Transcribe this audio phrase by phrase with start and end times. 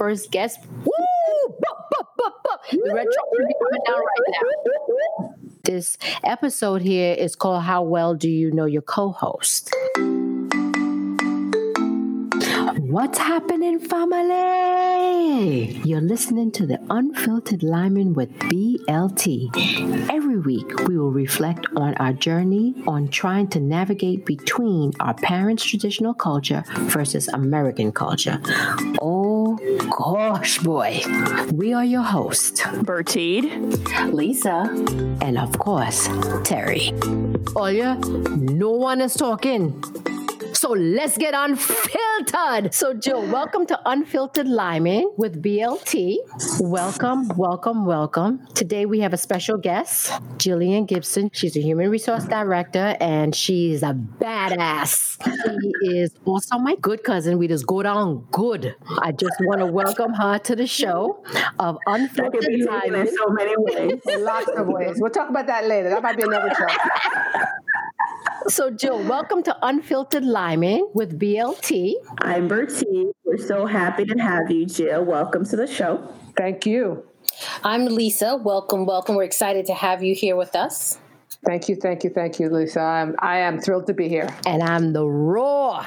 [0.00, 0.58] first guest.
[0.86, 0.92] Woo!
[2.72, 4.40] The red chocolate coming down right now.
[5.62, 9.74] This episode here is called How Well Do You Know Your Co host?
[12.90, 15.80] What's happening, family?
[15.84, 19.50] You're listening to the Unfiltered Lyman with BLT.
[20.10, 25.64] Every week, we will reflect on our journey on trying to navigate between our parents'
[25.64, 26.64] traditional culture
[26.96, 28.40] versus American culture.
[29.00, 29.19] Oh
[29.88, 31.00] gosh, boy.
[31.52, 34.68] We are your hosts, Bertide, Lisa,
[35.22, 36.08] and of course,
[36.44, 36.92] Terry.
[37.56, 37.96] Oh, yeah?
[38.36, 39.82] No one is talking.
[40.60, 42.74] So let's get unfiltered.
[42.74, 46.18] So, Jill, welcome to Unfiltered Lyman with BLT.
[46.60, 48.46] Welcome, welcome, welcome.
[48.48, 51.30] Today we have a special guest, Jillian Gibson.
[51.32, 55.16] She's a human resource director and she's a badass.
[55.24, 57.38] She is also my good cousin.
[57.38, 58.74] We just go down good.
[58.98, 61.24] I just want to welcome her to the show
[61.58, 63.08] of Unfiltered Lyman.
[63.08, 64.02] in so many ways.
[64.06, 64.96] in lots of ways.
[65.00, 65.88] We'll talk about that later.
[65.88, 66.66] That might be another show.
[68.46, 71.94] So, Jill, welcome to Unfiltered Lyman with BLT.
[72.18, 73.10] I'm Bertie.
[73.24, 75.04] We're so happy to have you, Jill.
[75.04, 76.12] Welcome to the show.
[76.36, 77.04] Thank you.
[77.64, 78.36] I'm Lisa.
[78.36, 79.14] Welcome, welcome.
[79.14, 80.98] We're excited to have you here with us.
[81.44, 82.80] Thank you, thank you, thank you, Lisa.
[82.80, 84.28] I'm, I am thrilled to be here.
[84.46, 85.86] And I'm the raw,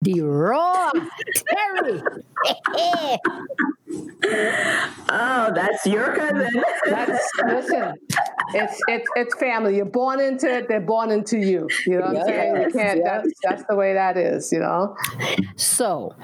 [0.00, 2.02] the raw Terry.
[5.14, 6.62] Oh, that's your cousin.
[6.86, 7.92] That's listen.
[8.54, 9.76] It's it's it's family.
[9.76, 10.68] You're born into it.
[10.68, 11.68] They're born into you.
[11.86, 12.56] You know what I'm saying?
[12.56, 12.98] You can't.
[12.98, 13.04] yes.
[13.04, 14.50] That's that's the way that is.
[14.52, 14.96] You know.
[15.56, 16.14] So,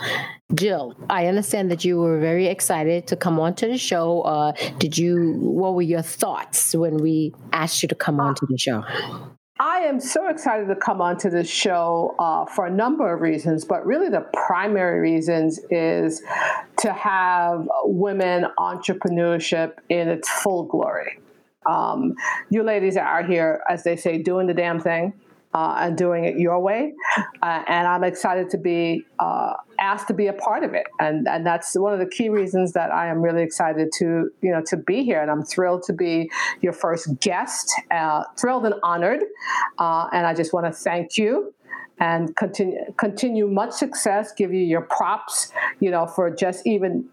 [0.54, 4.22] Jill, I understand that you were very excited to come on to the show.
[4.22, 5.34] Uh, did you?
[5.40, 8.84] What were your thoughts when we asked you to come on to the show?
[9.60, 13.64] I am so excited to come onto this show uh, for a number of reasons,
[13.64, 16.22] but really the primary reasons is
[16.78, 21.18] to have women entrepreneurship in its full glory.
[21.66, 22.14] Um,
[22.50, 25.12] you ladies are here, as they say, doing the damn thing.
[25.54, 26.92] Uh, and doing it your way,
[27.42, 31.26] uh, and I'm excited to be uh, asked to be a part of it, and
[31.26, 34.62] and that's one of the key reasons that I am really excited to you know
[34.66, 39.22] to be here, and I'm thrilled to be your first guest, uh, thrilled and honored,
[39.78, 41.54] uh, and I just want to thank you
[42.00, 44.32] and continue continue much success.
[44.32, 47.08] Give you your props, you know, for just even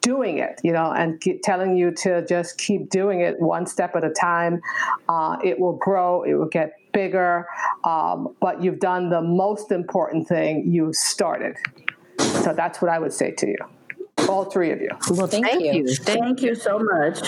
[0.00, 4.04] doing it, you know, and telling you to just keep doing it one step at
[4.04, 4.60] a time.
[5.08, 6.22] Uh, it will grow.
[6.22, 7.46] It will get bigger.
[7.84, 10.70] Um, but you've done the most important thing.
[10.70, 11.56] You started.
[12.18, 13.56] So that's what I would say to you,
[14.30, 14.90] all three of you.
[15.10, 15.86] Well, thank, you.
[15.94, 17.20] Thank you so much.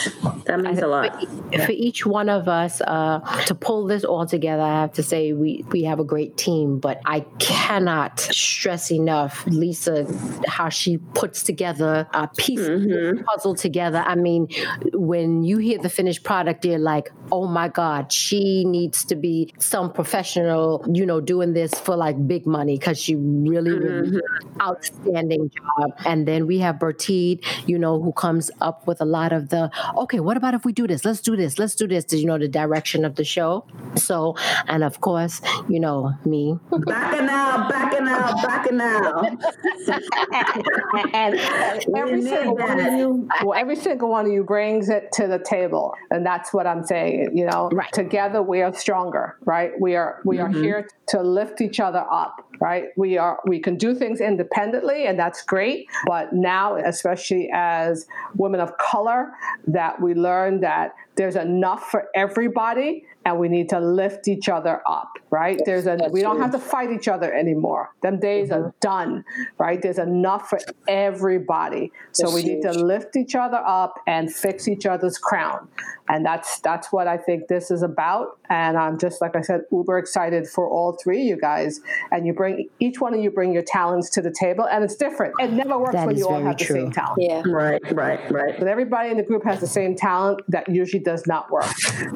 [0.45, 1.21] That means a lot.
[1.67, 5.33] For each one of us, uh, to pull this all together, I have to say
[5.33, 6.79] we we have a great team.
[6.79, 10.07] But I cannot stress enough, Lisa,
[10.47, 13.17] how she puts together uh, a piece of mm-hmm.
[13.17, 14.03] this puzzle together.
[14.07, 14.49] I mean,
[14.93, 19.53] when you hear the finished product, you're like, oh my God, she needs to be
[19.59, 24.15] some professional, you know, doing this for like big money because she really, really did
[24.15, 25.93] an outstanding job.
[26.05, 29.71] And then we have Bertide, you know, who comes up with a lot of the,
[29.97, 31.05] okay, what about if we do this?
[31.05, 31.59] Let's do this.
[31.59, 32.05] Let's do this.
[32.05, 33.67] Did you know, the direction of the show.
[33.97, 34.37] So,
[34.67, 36.59] and of course, you know, me.
[36.71, 39.27] Backing out, backing out, backing out.
[39.27, 45.13] and, and every single one of you, well, every single one of you brings it
[45.13, 47.31] to the table, and that's what I'm saying.
[47.37, 47.93] You know, Right.
[47.93, 49.73] together we are stronger, right?
[49.81, 50.63] We are we are mm-hmm.
[50.63, 52.89] here to lift each other up, right?
[52.97, 55.87] We are we can do things independently, and that's great.
[56.07, 58.07] But now, especially as
[58.37, 59.33] women of color,
[59.67, 64.83] that we learn that there's enough for everybody and we need to lift each other
[64.87, 65.59] up right?
[65.65, 67.95] There's a we don't have to fight each other anymore.
[68.03, 69.25] Them days are done
[69.59, 69.81] right?
[69.81, 71.91] There's enough for everybody.
[72.13, 75.69] So we need to lift each other up and fix each other's crown.
[76.09, 79.63] And that's that's what i think this is about and i'm just like i said
[79.73, 81.81] uber excited for all three of you guys.
[82.11, 84.97] And you bring each one of you bring your talents to the table and it's
[84.97, 85.35] different.
[85.39, 87.23] It never works That when is you all very have the same talent.
[87.23, 87.43] Yeah.
[87.47, 88.59] Right, right, right.
[88.59, 91.65] but everybody in the group has the same talent that usually does not work.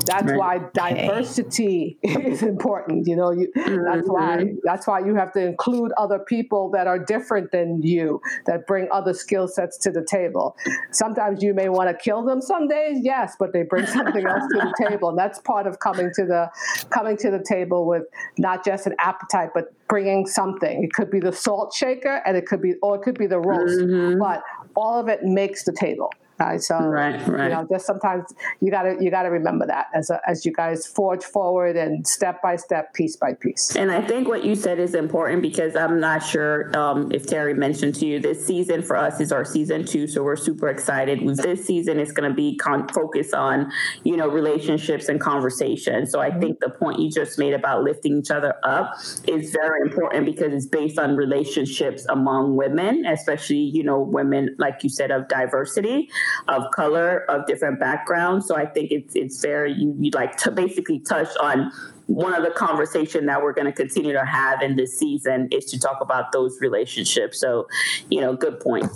[0.07, 0.39] That's Right.
[0.39, 3.31] why diversity is important you know?
[3.31, 4.57] You, that's why mm-hmm.
[4.65, 8.89] that's why you have to include other people that are different than you that bring
[8.93, 10.57] other skill sets to the table.
[10.91, 12.41] Sometimes you may want to kill them.
[12.41, 15.79] Some days yes but they bring something else to the table and that's part of
[15.81, 16.51] coming to the
[16.91, 18.05] coming to the table with
[18.39, 20.85] not just an appetite but bringing something.
[20.85, 23.41] It could be the salt shaker and it could be or it could be the
[23.41, 23.81] roast.
[23.81, 24.19] Mm-hmm.
[24.19, 24.43] But
[24.75, 26.61] all of it makes the table Right.
[26.61, 27.45] So right, right.
[27.45, 28.25] you know, just sometimes
[28.61, 32.43] you gotta you gotta remember that as a, as you guys forge forward and step
[32.43, 33.75] by step, piece by piece.
[33.75, 37.55] And I think what you said is important because I'm not sure um, if Terry
[37.55, 41.27] mentioned to you this season for us is our season two, so we're super excited.
[41.37, 43.73] This season is going to be con- focused on
[44.05, 46.07] you know relationships and conversation.
[46.07, 46.41] So I mm-hmm.
[46.41, 48.95] think the point you just made about lifting each other up
[49.27, 54.85] is very important because it's based on relationships among women, especially you know women like
[54.85, 56.11] you said of diversity
[56.49, 58.47] of color, of different backgrounds.
[58.47, 61.71] So I think it's it's very you, you like to basically touch on
[62.07, 65.65] one of the conversation that we're going to continue to have in this season is
[65.67, 67.41] to talk about those relationships.
[67.41, 67.67] So,
[68.11, 68.91] you know, good point.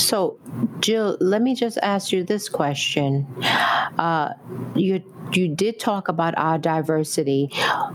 [0.00, 0.38] So,
[0.80, 3.26] Jill, let me just ask you this question.
[3.98, 4.32] Uh,
[4.74, 5.02] you
[5.32, 7.50] you did talk about our diversity.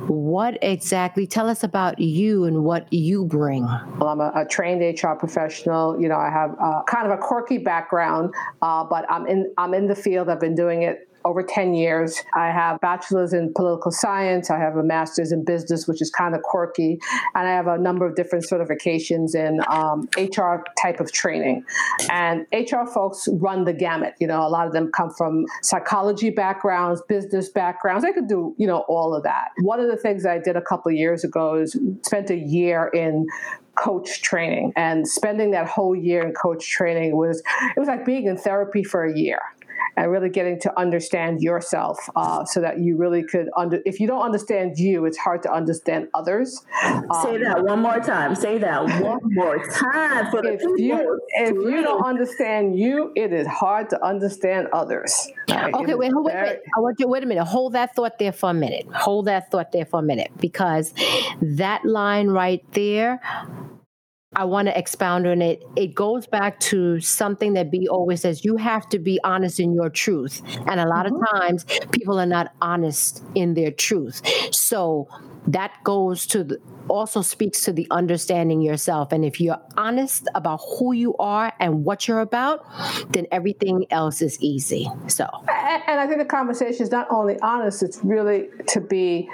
[0.08, 1.28] What exactly?
[1.28, 3.66] Tell us about you and what you bring.
[3.66, 6.00] Well, I'm a, a trained HR professional.
[6.00, 9.74] You know, I have uh, kind of a quirky background, uh, but I'm in I'm
[9.74, 10.30] in the field.
[10.30, 12.24] I've been doing it over 10 years.
[12.34, 14.50] I have bachelor's in political science.
[14.50, 17.00] I have a master's in business, which is kind of quirky.
[17.34, 21.66] And I have a number of different certifications in um, HR type of training.
[22.10, 24.14] And HR folks run the gamut.
[24.20, 28.06] You know, a lot of them come from psychology backgrounds, business backgrounds.
[28.06, 29.50] They could do, you know, all of that.
[29.62, 32.90] One of the things I did a couple of years ago is spent a year
[32.94, 33.26] in
[33.76, 37.44] coach training and spending that whole year in coach training was
[37.76, 39.40] it was like being in therapy for a year
[39.98, 44.08] and really getting to understand yourself uh, so that you really could under if you
[44.08, 46.66] don't understand you it's hard to understand others.
[46.84, 48.36] Um, say that one more time.
[48.36, 53.48] Say that one more time for if you if you don't understand you it is
[53.48, 55.30] hard to understand others.
[55.50, 55.74] Right?
[55.74, 57.46] okay wait, wait, wait, i want you wait a minute.
[57.46, 58.86] Hold that thought there for a minute.
[58.94, 60.32] Hold that thought there for a minute.
[60.40, 60.94] Because
[61.42, 63.22] that line right there
[64.36, 65.64] I want to expound on it.
[65.76, 69.74] It goes back to something that B always says you have to be honest in
[69.74, 70.42] your truth.
[70.68, 71.16] And a lot mm-hmm.
[71.16, 74.22] of times people are not honest in their truth.
[74.54, 75.08] So
[75.48, 76.60] that goes to the,
[76.90, 79.12] also speaks to the understanding yourself.
[79.12, 82.66] And if you're honest about who you are and what you're about,
[83.12, 84.90] then everything else is easy.
[85.08, 89.30] So, and I think the conversation is not only honest, it's really to be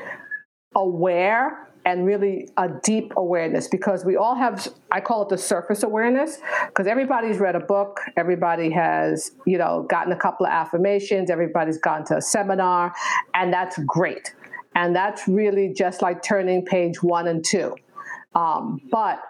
[0.76, 5.84] aware and really a deep awareness because we all have i call it the surface
[5.84, 11.30] awareness because everybody's read a book everybody has you know gotten a couple of affirmations
[11.30, 12.94] everybody's gone to a seminar
[13.34, 14.34] and that's great.
[14.76, 17.76] And that's really just like turning page one and two.
[18.36, 19.22] Um, but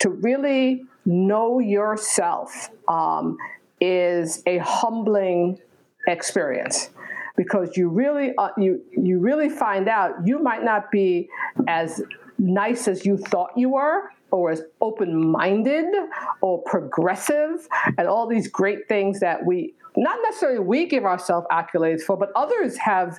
[0.00, 3.36] to really know yourself um,
[3.80, 5.58] is a humbling
[6.08, 6.90] experience
[7.38, 11.30] because you really uh, you you really find out you might not be
[11.66, 12.02] as
[12.38, 15.86] nice as you thought you were or as open-minded
[16.42, 22.02] or progressive and all these great things that we not necessarily we give ourselves accolades
[22.02, 23.18] for but others have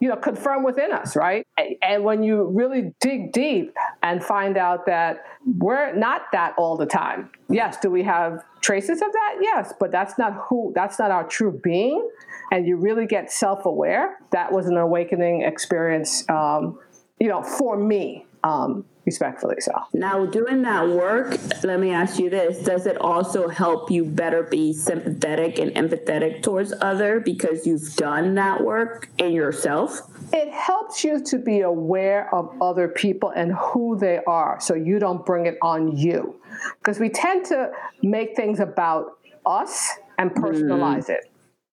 [0.00, 1.46] you know confirm within us right?
[1.82, 5.24] And when you really dig deep and find out that
[5.58, 7.30] we're not that all the time.
[7.48, 9.36] Yes do we have traces of that?
[9.40, 12.08] Yes but that's not who that's not our true being.
[12.52, 14.18] And you really get self-aware.
[14.32, 16.78] That was an awakening experience um,
[17.18, 19.72] you know for me um, respectfully so.
[19.92, 24.42] Now doing that work let me ask you this does it also help you better
[24.42, 30.00] be sympathetic and empathetic towards other because you've done that work in yourself?
[30.32, 34.98] It helps you to be aware of other people and who they are so you
[34.98, 36.40] don't bring it on you.
[36.78, 37.70] Because we tend to
[38.02, 41.10] make things about us and personalize mm.
[41.10, 41.30] it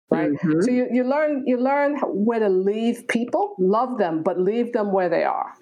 [0.09, 0.31] right?
[0.31, 0.61] Mm-hmm.
[0.61, 4.91] so you, you learn you learn where to leave people love them but leave them
[4.91, 5.53] where they are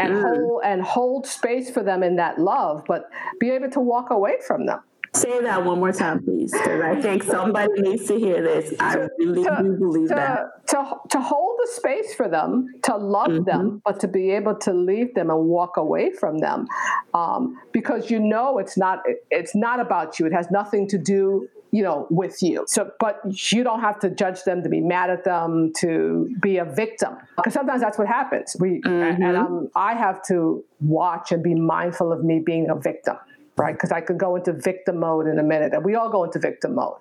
[0.00, 0.22] and mm.
[0.22, 4.36] hold and hold space for them in that love but be able to walk away
[4.46, 4.80] from them
[5.12, 8.72] Say that one more time, please, because I think somebody needs to hear this.
[8.78, 10.68] I really to, do believe to, that.
[10.68, 13.42] To, to hold the space for them, to love mm-hmm.
[13.42, 16.68] them, but to be able to leave them and walk away from them,
[17.12, 19.00] um, because you know it's not
[19.32, 20.26] it's not about you.
[20.26, 23.20] It has nothing to do you know with you so but
[23.52, 27.16] you don't have to judge them to be mad at them to be a victim
[27.36, 29.22] because sometimes that's what happens we mm-hmm.
[29.22, 33.16] and um, i have to watch and be mindful of me being a victim
[33.60, 33.74] right?
[33.74, 36.38] Because I could go into victim mode in a minute, and we all go into
[36.38, 36.96] victim mode.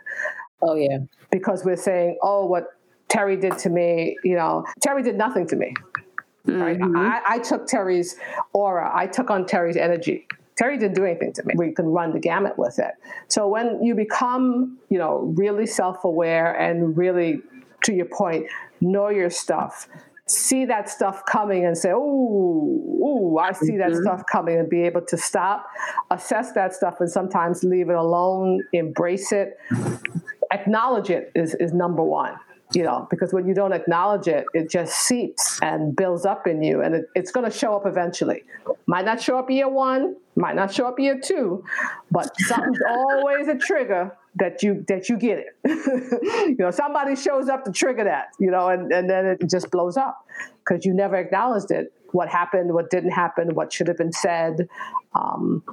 [0.62, 0.98] Oh yeah,
[1.32, 2.76] because we're saying, oh, what
[3.08, 5.74] Terry did to me, you know, Terry did nothing to me.
[6.46, 6.98] Mm-hmm.
[6.98, 8.18] I, I took Terry's
[8.54, 8.92] aura.
[8.94, 10.28] I took on Terry's energy.
[10.60, 11.54] Terry didn't do anything to me.
[11.56, 12.92] We can run the gamut with it.
[13.30, 17.42] So when you become, you know, really self-aware and really,
[17.86, 18.48] to your point,
[18.82, 19.88] know your stuff,
[20.28, 24.02] see that stuff coming and say, "Oh, ooh, I see that mm-hmm.
[24.02, 25.66] stuff coming," and be able to stop,
[26.12, 29.58] assess that stuff, and sometimes leave it alone, embrace it,
[30.52, 32.34] acknowledge it is, is number one
[32.74, 36.62] you know, because when you don't acknowledge it, it just seeps and builds up in
[36.62, 38.44] you, and it, it's going to show up eventually.
[38.86, 41.64] Might not show up year one, might not show up year two,
[42.12, 45.48] but something's always a trigger that you that you get it.
[46.48, 49.72] you know, somebody shows up to trigger that, you know, and, and then it just
[49.72, 50.26] blows up
[50.60, 51.92] because you never acknowledged it.
[52.12, 54.68] What happened, what didn't happen, what should have been said,
[55.14, 55.64] um,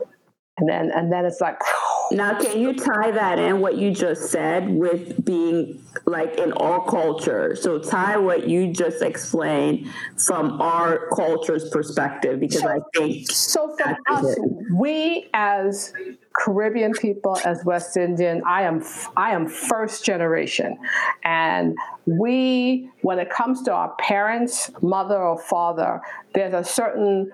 [0.59, 1.61] and then and then it's like
[2.11, 6.81] now can you tie that in what you just said with being like in all
[6.81, 13.31] cultures so tie what you just explained from our culture's perspective because so, i think
[13.31, 14.37] so for us
[14.75, 15.93] we as
[16.35, 18.85] caribbean people as west indian i am
[19.17, 20.77] i am first generation.
[21.25, 26.01] And we when it comes to our parents mother or father
[26.35, 27.33] there's a certain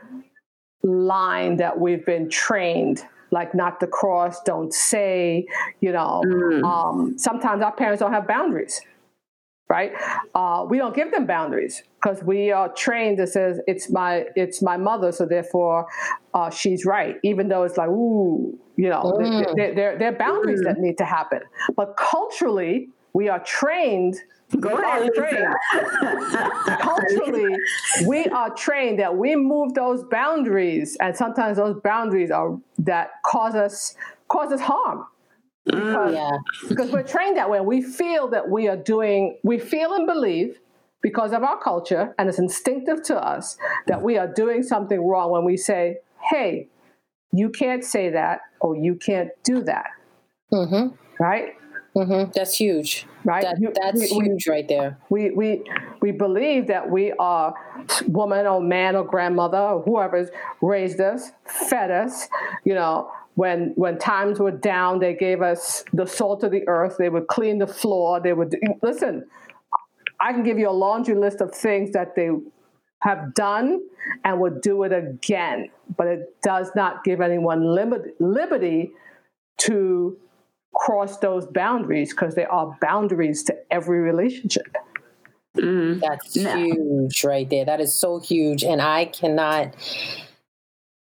[0.82, 5.46] line that we've been trained like not to cross, don't say,
[5.80, 6.22] you know.
[6.24, 6.62] Mm.
[6.62, 8.80] Um, sometimes our parents don't have boundaries,
[9.68, 9.92] right?
[10.34, 14.62] Uh, we don't give them boundaries because we are trained that says it's my it's
[14.62, 15.88] my mother, so therefore
[16.34, 19.56] uh, she's right, even though it's like ooh, you know, mm.
[19.56, 20.64] there, there, there, are boundaries mm.
[20.64, 21.40] that need to happen.
[21.74, 24.16] But culturally, we are trained
[24.60, 25.10] Go ahead,
[26.80, 27.56] Culturally,
[28.06, 33.54] we are trained that we move those boundaries, and sometimes those boundaries are that cause
[33.54, 33.94] us
[34.28, 35.06] cause us harm.
[35.64, 36.30] Because, yeah.
[36.68, 37.60] because we're trained that way.
[37.60, 40.58] We feel that we are doing, we feel and believe
[41.02, 43.56] because of our culture, and it's instinctive to us
[43.86, 45.98] that we are doing something wrong when we say,
[46.30, 46.68] hey,
[47.32, 49.86] you can't say that or you can't do that.
[50.52, 50.94] Mm-hmm.
[51.22, 51.54] Right?
[51.94, 52.30] Mm-hmm.
[52.34, 53.42] That's huge, right?
[53.42, 54.96] That, that's we, huge right there.
[55.10, 55.62] We we
[56.00, 57.54] we believe that we are
[58.06, 60.30] woman or man or grandmother or whoever's
[60.62, 62.28] raised us, fed us.
[62.64, 66.96] You know, when when times were down, they gave us the salt of the earth.
[66.98, 68.20] They would clean the floor.
[68.20, 69.26] They would listen.
[70.18, 72.30] I can give you a laundry list of things that they
[73.00, 73.80] have done
[74.24, 77.74] and would do it again, but it does not give anyone
[78.18, 78.92] liberty
[79.58, 80.16] to
[80.74, 84.76] cross those boundaries because there are boundaries to every relationship.
[85.56, 86.56] Mm, That's no.
[86.56, 87.64] huge right there.
[87.64, 88.64] That is so huge.
[88.64, 89.74] And I cannot,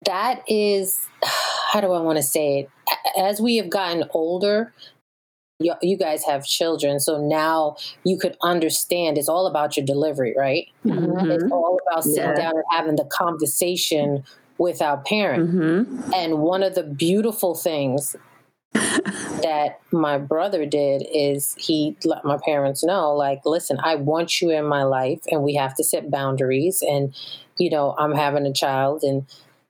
[0.04, 0.99] that is,
[1.73, 2.70] how do I want to say it?
[3.18, 4.73] As we have gotten older,
[5.58, 10.35] you, you guys have children, so now you could understand it's all about your delivery,
[10.37, 10.68] right?
[10.85, 11.30] Mm-hmm.
[11.30, 12.35] It's all about sitting yeah.
[12.35, 14.23] down and having the conversation
[14.58, 15.50] with our parent.
[15.50, 16.12] Mm-hmm.
[16.14, 18.16] And one of the beautiful things
[19.47, 24.50] that my brother did is he let my parents know like listen i want you
[24.50, 27.15] in my life and we have to set boundaries and
[27.57, 29.25] you know i'm having a child and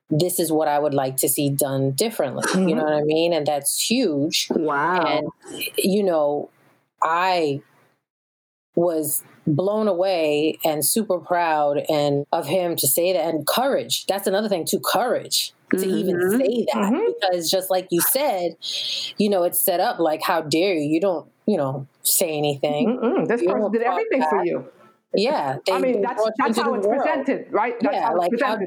[0.09, 2.43] this is what i would like to see done differently.
[2.45, 2.69] Mm-hmm.
[2.69, 3.35] you know what i mean?
[3.35, 4.49] And that's huge.
[4.51, 5.05] Wow.
[5.05, 6.49] And you know
[7.03, 7.61] i
[8.75, 13.27] was blown away and super proud and of him to say that.
[13.27, 15.97] And courage that's another thing too courage to mm-hmm.
[15.97, 17.13] even say that mm-hmm.
[17.21, 18.57] because just like you said
[19.19, 22.99] you know it's set up like how dare you you don't you know say anything
[23.03, 23.27] Mm-mm.
[23.27, 24.31] this person did everything back.
[24.31, 24.65] for you
[25.15, 27.03] yeah, I mean that's that's how it's world.
[27.03, 27.75] presented, right?
[27.81, 28.59] That's yeah, like how,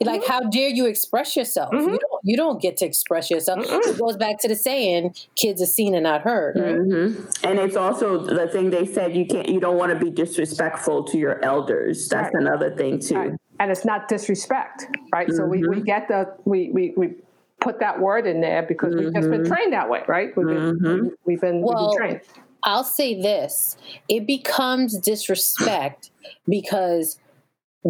[0.00, 1.72] like how dare you express yourself?
[1.72, 1.90] Mm-hmm.
[1.90, 3.60] You don't you don't get to express yourself.
[3.60, 3.90] Mm-hmm.
[3.90, 6.76] It goes back to the saying, "Kids are seen and not heard." Right?
[6.76, 7.46] Mm-hmm.
[7.46, 11.04] And it's also the thing they said you can't you don't want to be disrespectful
[11.04, 12.06] to your elders.
[12.08, 12.42] That's right.
[12.42, 13.16] another thing too.
[13.16, 13.32] Right.
[13.60, 15.32] And it's not disrespect, right?
[15.32, 15.84] So we, we mm-hmm.
[15.84, 17.14] get the we we we
[17.60, 19.52] put that word in there because we've just been mm-hmm.
[19.52, 20.36] trained that way, right?
[20.36, 21.08] We've been, mm-hmm.
[21.24, 22.20] we've been, well, we've been trained.
[22.62, 23.76] I'll say this
[24.08, 26.10] it becomes disrespect
[26.46, 27.18] because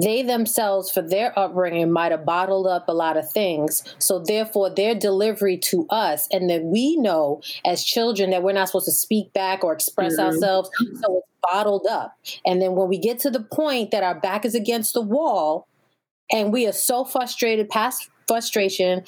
[0.02, 3.82] they themselves, for their upbringing, might have bottled up a lot of things.
[3.98, 8.68] So, therefore, their delivery to us, and that we know as children that we're not
[8.68, 10.26] supposed to speak back or express mm-hmm.
[10.26, 10.70] ourselves.
[11.00, 12.16] So, it's bottled up.
[12.44, 15.68] And then when we get to the point that our back is against the wall
[16.30, 19.02] and we are so frustrated past frustration,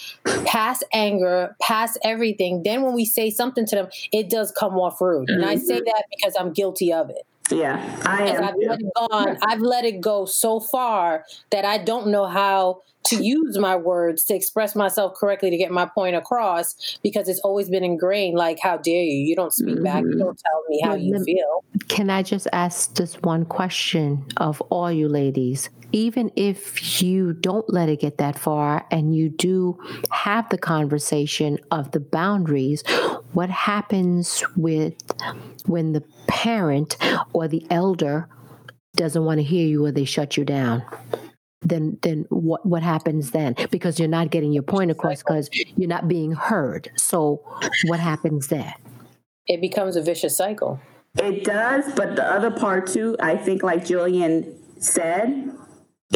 [0.47, 5.00] past anger, past everything, then when we say something to them, it does come off
[5.00, 5.28] rude.
[5.28, 5.42] Mm-hmm.
[5.42, 5.85] And I say mm-hmm.
[5.85, 7.26] that because I'm guilty of it.
[7.50, 8.45] Yeah, I am.
[8.45, 9.38] I've let it gone.
[9.47, 14.25] I've let it go so far that I don't know how to use my words
[14.25, 18.59] to express myself correctly to get my point across because it's always been ingrained like
[18.61, 19.85] how dare you you don't speak mm-hmm.
[19.85, 20.19] back you mm-hmm.
[20.19, 24.92] don't tell me how you feel can i just ask just one question of all
[24.92, 29.78] you ladies even if you don't let it get that far and you do
[30.11, 32.82] have the conversation of the boundaries
[33.32, 34.94] what happens with
[35.66, 36.97] when the parent
[37.32, 38.28] or the elder
[38.97, 40.82] doesn't want to hear you or they shut you down?
[41.62, 43.54] Then then what what happens then?
[43.70, 46.90] Because you're not getting your point across because you're not being heard.
[46.97, 47.42] So
[47.85, 48.75] what happens there?
[49.47, 50.80] It becomes a vicious cycle.
[51.16, 55.50] It does, but the other part too, I think, like Jillian said,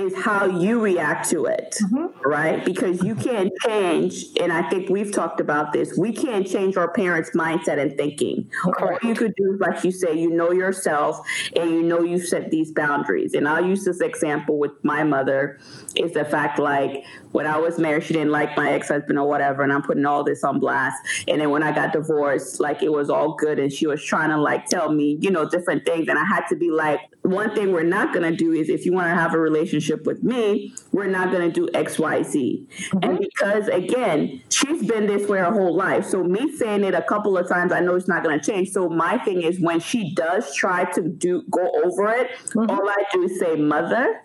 [0.01, 2.29] is how you react to it, mm-hmm.
[2.29, 2.65] right?
[2.65, 5.97] Because you can't change, and I think we've talked about this.
[5.97, 8.51] We can't change our parents' mindset and thinking.
[8.61, 9.05] Correct.
[9.05, 11.25] All you could do is, like you say, you know yourself,
[11.55, 13.35] and you know you set these boundaries.
[13.35, 15.61] And I'll use this example with my mother.
[15.95, 19.29] Is the fact like when I was married, she didn't like my ex husband or
[19.29, 20.97] whatever, and I'm putting all this on blast.
[21.29, 24.31] And then when I got divorced, like it was all good, and she was trying
[24.31, 27.55] to like tell me, you know, different things, and I had to be like, one
[27.55, 30.75] thing we're not gonna do is if you want to have a relationship with me,
[30.93, 32.69] we're not going to do X, Y, Z.
[32.69, 32.99] Mm-hmm.
[33.03, 36.07] And because again, she's been this way her whole life.
[36.07, 38.71] So me saying it a couple of times, I know it's not going to change.
[38.71, 42.71] So my thing is when she does try to do go over it, mm-hmm.
[42.71, 44.23] all I do is say, "Mother,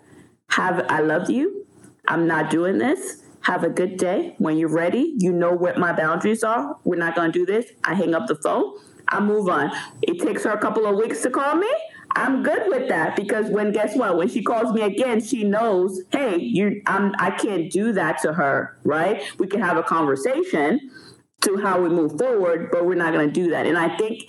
[0.50, 1.66] have I love you.
[2.06, 4.34] I'm not doing this." Have a good day.
[4.36, 6.76] When you're ready, you know what my boundaries are.
[6.84, 7.72] We're not going to do this.
[7.84, 8.74] I hang up the phone.
[9.08, 9.72] I move on.
[10.02, 11.70] It takes her a couple of weeks to call me.
[12.16, 14.16] I'm good with that because when guess what?
[14.16, 18.32] When she calls me again, she knows, hey, you I'm I can't do that to
[18.32, 19.22] her, right?
[19.38, 20.90] We can have a conversation
[21.42, 23.66] to how we move forward, but we're not gonna do that.
[23.66, 24.24] And I think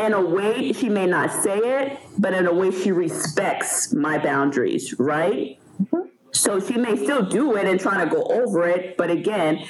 [0.00, 4.18] in a way she may not say it, but in a way she respects my
[4.18, 5.58] boundaries, right?
[5.80, 6.08] Mm-hmm.
[6.32, 9.64] So she may still do it and try to go over it, but again,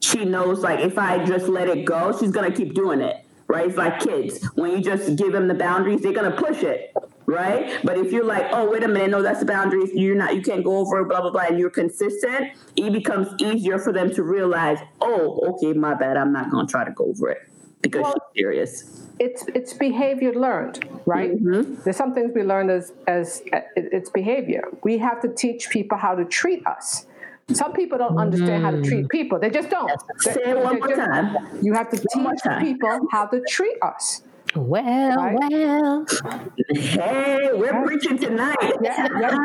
[0.00, 3.66] she knows like if I just let it go, she's gonna keep doing it right?
[3.66, 4.44] It's like kids.
[4.54, 6.94] When you just give them the boundaries, they're gonna push it,
[7.26, 7.80] right?
[7.82, 9.90] But if you're like, oh, wait a minute, no, that's the boundaries.
[9.94, 12.52] You're not, you can't go over, blah blah blah, and you're consistent.
[12.76, 16.16] It becomes easier for them to realize, oh, okay, my bad.
[16.16, 17.38] I'm not gonna try to go over it
[17.82, 19.06] because well, she's serious.
[19.18, 21.32] It's it's behavior learned, right?
[21.32, 21.82] Mm-hmm.
[21.82, 23.42] There's some things we learn as as
[23.74, 24.68] it's behavior.
[24.84, 27.06] We have to teach people how to treat us.
[27.52, 29.08] Some people don't understand how to treat mm.
[29.08, 29.38] people.
[29.38, 29.90] They just don't.
[30.18, 31.36] Say it one more time.
[31.62, 34.22] You have to teach people how to treat us.
[34.54, 35.36] Well, right?
[35.50, 36.06] well.
[36.70, 37.86] Hey, we're right.
[37.86, 38.56] preaching tonight.
[38.82, 39.38] Yeah, yeah.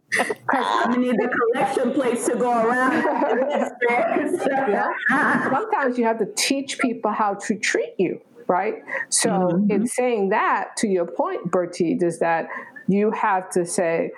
[0.50, 3.04] I need the collection plates to go around.
[3.88, 5.50] yeah.
[5.50, 8.76] Sometimes you have to teach people how to treat you, right?
[9.08, 9.70] So, mm-hmm.
[9.70, 12.48] in saying that, to your point, Bertie, is that
[12.86, 14.12] you have to say,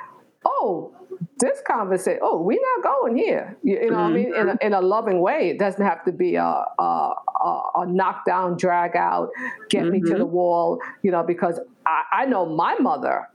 [0.44, 0.94] oh,
[1.38, 3.56] this conversation, oh, we're not going here.
[3.62, 4.02] You, you know mm-hmm.
[4.02, 4.34] what I mean?
[4.34, 5.50] In a, in a loving way.
[5.50, 9.30] It doesn't have to be a, a, a, a knockdown, drag out,
[9.68, 9.92] get mm-hmm.
[9.92, 10.32] me to the mm-hmm.
[10.32, 13.28] wall, you know, because I, I know my mother.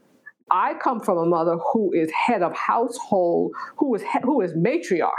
[0.50, 5.10] I come from a mother who is head of household, who is who is matriarch,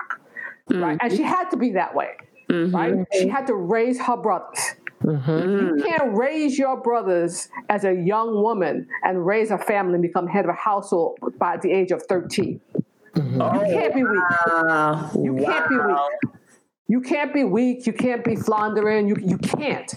[0.70, 0.82] mm-hmm.
[0.82, 0.98] right?
[1.02, 2.12] And she had to be that way,
[2.50, 2.74] mm-hmm.
[2.74, 3.06] right?
[3.14, 4.76] She had to raise her brothers.
[5.04, 5.78] Mm-hmm.
[5.78, 10.28] You can't raise your brothers as a young woman and raise a family and become
[10.28, 12.60] head of a household by the age of 13.
[13.16, 13.42] Mm-hmm.
[13.42, 15.24] Oh, you can't be weak.
[15.24, 15.46] You wow.
[15.46, 16.34] can't be weak.
[16.88, 17.88] You can't be weak.
[17.88, 19.08] You can't be floundering.
[19.08, 19.94] You, you can't.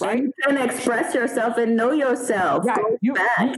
[0.00, 0.18] Right?
[0.18, 2.64] You can express yourself and know yourself.
[2.64, 2.98] Right.
[3.00, 3.14] You,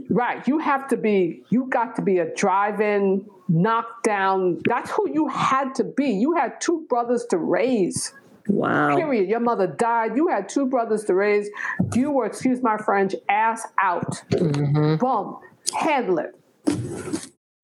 [0.09, 0.47] right.
[0.47, 4.61] You have to be, you got to be a drive-in, knockdown.
[4.67, 6.11] That's who you had to be.
[6.11, 8.13] You had two brothers to raise.
[8.47, 8.95] Wow.
[8.95, 9.29] Period.
[9.29, 10.15] Your mother died.
[10.15, 11.49] You had two brothers to raise.
[11.93, 14.21] You were, excuse my French, ass out.
[14.31, 14.95] Mm-hmm.
[14.97, 15.39] Boom.
[15.75, 16.33] Handle it.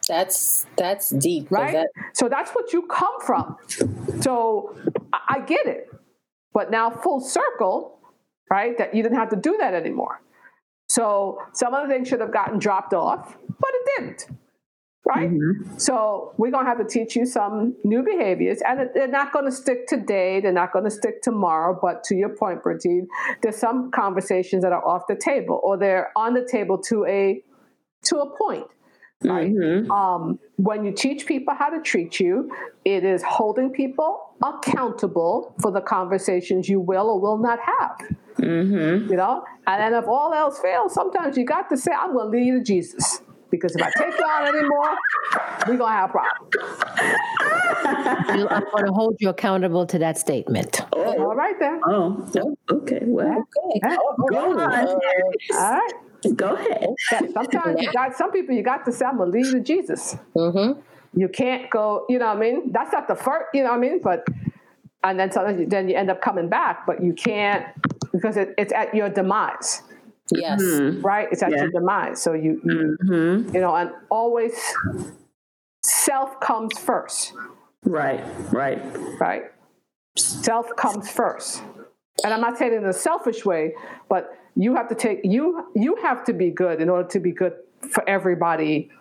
[0.07, 1.73] That's that's deep, right?
[1.73, 3.55] That- so that's what you come from.
[4.21, 4.75] So
[5.13, 5.89] I, I get it,
[6.53, 7.99] but now full circle,
[8.51, 8.77] right?
[8.77, 10.21] That you didn't have to do that anymore.
[10.89, 14.27] So some of the things should have gotten dropped off, but it didn't
[15.05, 15.29] right?
[15.29, 15.77] Mm-hmm.
[15.77, 19.45] So we're going to have to teach you some new behaviors, and they're not going
[19.45, 20.39] to stick today.
[20.39, 21.77] They're not going to stick tomorrow.
[21.79, 23.07] But to your point, Bertine,
[23.41, 27.43] there's some conversations that are off the table, or they're on the table to a
[28.03, 28.67] to a point.
[29.23, 29.51] Right.
[29.51, 29.89] Mm-hmm.
[29.89, 32.51] Um, when you teach people how to treat you,
[32.83, 38.17] it is holding people accountable for the conversations you will or will not have.
[38.37, 39.09] Mm-hmm.
[39.09, 42.31] You know, and then if all else fails, sometimes you got to say, "I'm going
[42.31, 43.21] to lead you to Jesus."
[43.53, 44.97] Because if I take you on anymore,
[45.67, 46.55] we're gonna have problems.
[48.49, 50.81] I'm going to hold you accountable to that statement.
[50.91, 51.79] Oh, all right then.
[51.85, 52.27] Oh,
[52.71, 53.01] okay.
[53.03, 53.95] Well, okay.
[54.31, 54.87] Go on.
[54.87, 54.97] All
[55.53, 55.93] right.
[56.35, 56.87] Go ahead.
[57.31, 58.55] Sometimes you got some people.
[58.55, 60.79] You got to say, "I'm gonna lead to Jesus." Mm-hmm.
[61.15, 62.05] You can't go.
[62.09, 62.71] You know what I mean?
[62.71, 63.45] That's not the first.
[63.53, 63.99] You know what I mean?
[64.01, 64.25] But
[65.03, 67.67] and then sometimes you, then you end up coming back, but you can't
[68.11, 69.83] because it, it's at your demise.
[70.35, 70.61] Yes.
[70.61, 71.01] Mm-hmm.
[71.01, 71.27] Right?
[71.31, 71.63] It's at yeah.
[71.63, 72.21] your demise.
[72.21, 73.55] So you, you, mm-hmm.
[73.55, 74.53] you know, and always
[75.83, 77.33] self comes first.
[77.85, 78.81] Right, right.
[79.19, 79.43] Right?
[80.15, 81.61] Self comes first.
[82.23, 83.73] And I'm not saying it in a selfish way,
[84.09, 87.31] but you have to take you you have to be good in order to be
[87.31, 87.53] good
[87.89, 88.91] for everybody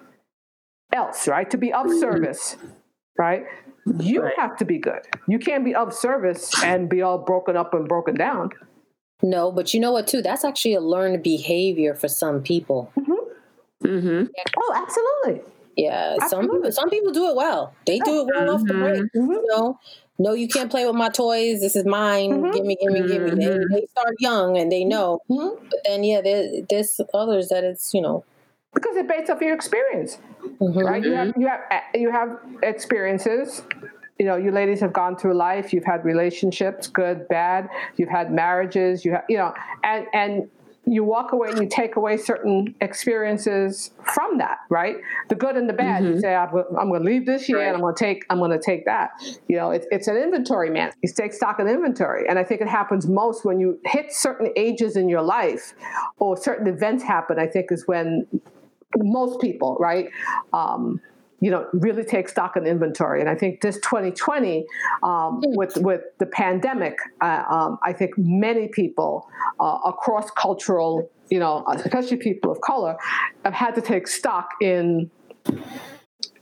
[0.92, 1.48] else, right?
[1.50, 2.00] To be of mm-hmm.
[2.00, 2.56] service,
[3.18, 3.44] right?
[3.98, 4.32] You right.
[4.38, 5.00] have to be good.
[5.28, 8.50] You can't be of service and be all broken up and broken down.
[9.22, 10.20] No, but you know what, too?
[10.22, 12.92] That's actually a learned behavior for some people.
[12.98, 13.86] Mm-hmm.
[13.86, 14.24] Mm-hmm.
[14.58, 15.52] Oh, absolutely.
[15.76, 16.48] Yeah, absolutely.
[16.48, 17.74] some people some people do it well.
[17.86, 18.54] They do it well mm-hmm.
[18.54, 19.02] off the break.
[19.02, 19.30] Mm-hmm.
[19.30, 19.78] You know,
[20.18, 21.60] no, you can't play with my toys.
[21.60, 22.30] This is mine.
[22.30, 22.50] Mm-hmm.
[22.52, 23.30] Give me, give me, give me.
[23.30, 23.72] They, mm-hmm.
[23.72, 25.20] they start young and they know.
[25.30, 25.66] Mm-hmm.
[25.70, 28.24] But then, yeah, there, there's others that it's you know
[28.74, 30.18] because it's based off your experience,
[30.60, 30.78] mm-hmm.
[30.78, 31.02] right?
[31.02, 31.60] You have you have
[31.94, 33.62] you have experiences.
[34.18, 35.72] You know, you ladies have gone through life.
[35.72, 37.68] You've had relationships, good, bad.
[37.96, 39.04] You've had marriages.
[39.04, 40.48] You have, you know, and and
[40.84, 44.96] you walk away and you take away certain experiences from that, right?
[45.28, 46.02] The good and the bad.
[46.02, 46.14] Mm-hmm.
[46.14, 47.66] You say, I'm, going to leave this year right.
[47.66, 49.10] and I'm going to take, I'm going to take that.
[49.48, 50.92] You know, it's, it's an inventory, man.
[51.00, 52.28] You take stock of inventory.
[52.28, 55.72] And I think it happens most when you hit certain ages in your life
[56.18, 58.26] or certain events happen, I think is when
[58.96, 60.08] most people, right?
[60.52, 61.00] Um,
[61.42, 63.20] you know, really take stock in inventory.
[63.20, 64.64] And I think this 2020,
[65.02, 65.56] um, hmm.
[65.56, 69.28] with with the pandemic, uh, um, I think many people
[69.58, 72.96] uh, across cultural, you know, especially people of color,
[73.44, 75.10] have had to take stock in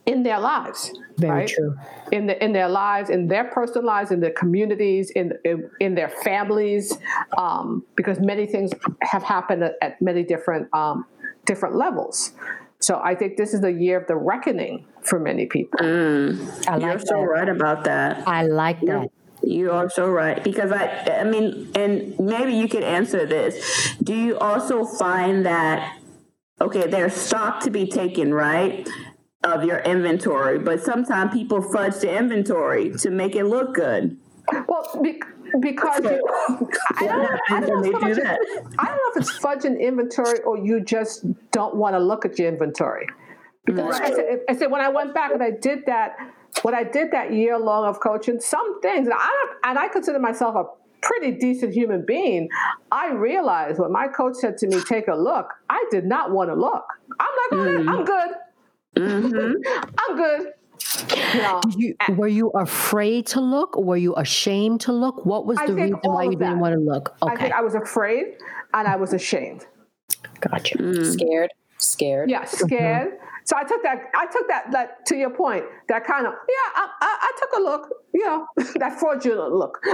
[0.04, 0.92] in their lives.
[1.16, 1.48] Very right?
[1.48, 1.74] true.
[2.12, 5.94] In the in their lives, in their personal lives, in their communities, in in, in
[5.94, 6.98] their families,
[7.38, 11.06] um, because many things have happened at, at many different um,
[11.46, 12.32] different levels.
[12.80, 15.80] So I think this is the year of the reckoning for many people.
[15.80, 17.06] Mm, I like you're that.
[17.06, 18.26] so right about that.
[18.26, 19.08] I like that.
[19.42, 23.94] You are so right because I, I mean, and maybe you could answer this.
[24.02, 25.96] Do you also find that
[26.60, 28.88] okay, there's stock to be taken, right,
[29.42, 34.18] of your inventory, but sometimes people fudge the inventory to make it look good.
[34.68, 35.02] Well,
[35.60, 36.26] because you,
[36.96, 38.22] I, don't, I, don't know do
[38.78, 42.38] I don't know if it's fudging inventory or you just don't want to look at
[42.38, 43.06] your inventory.
[43.64, 46.16] Because I said, I said when I went back and I did that,
[46.62, 50.18] when I did that year long of coaching, some things, and I and I consider
[50.18, 50.64] myself a
[51.02, 52.48] pretty decent human being.
[52.90, 56.50] I realized when my coach said to me, "Take a look," I did not want
[56.50, 56.84] to look.
[57.18, 57.78] I'm not going.
[57.78, 57.88] Mm-hmm.
[57.88, 58.30] I'm good.
[58.96, 59.90] Mm-hmm.
[59.98, 60.52] I'm good.
[61.76, 65.24] You, were you afraid to look or were you ashamed to look?
[65.24, 67.16] What was the reason why you didn't want to look?
[67.22, 67.32] Okay.
[67.32, 68.36] I think I was afraid
[68.74, 69.66] and I was ashamed.
[70.40, 70.78] Gotcha.
[70.78, 71.12] Mm.
[71.12, 71.50] Scared.
[71.78, 72.30] Scared.
[72.30, 73.08] Yeah, scared.
[73.08, 73.24] Mm-hmm.
[73.44, 74.10] So I took that.
[74.14, 74.70] I took that.
[74.70, 75.64] That to your point.
[75.88, 76.70] That kind of yeah.
[76.76, 77.88] I, I, I took a look.
[78.12, 79.82] You know, that fraudulent look.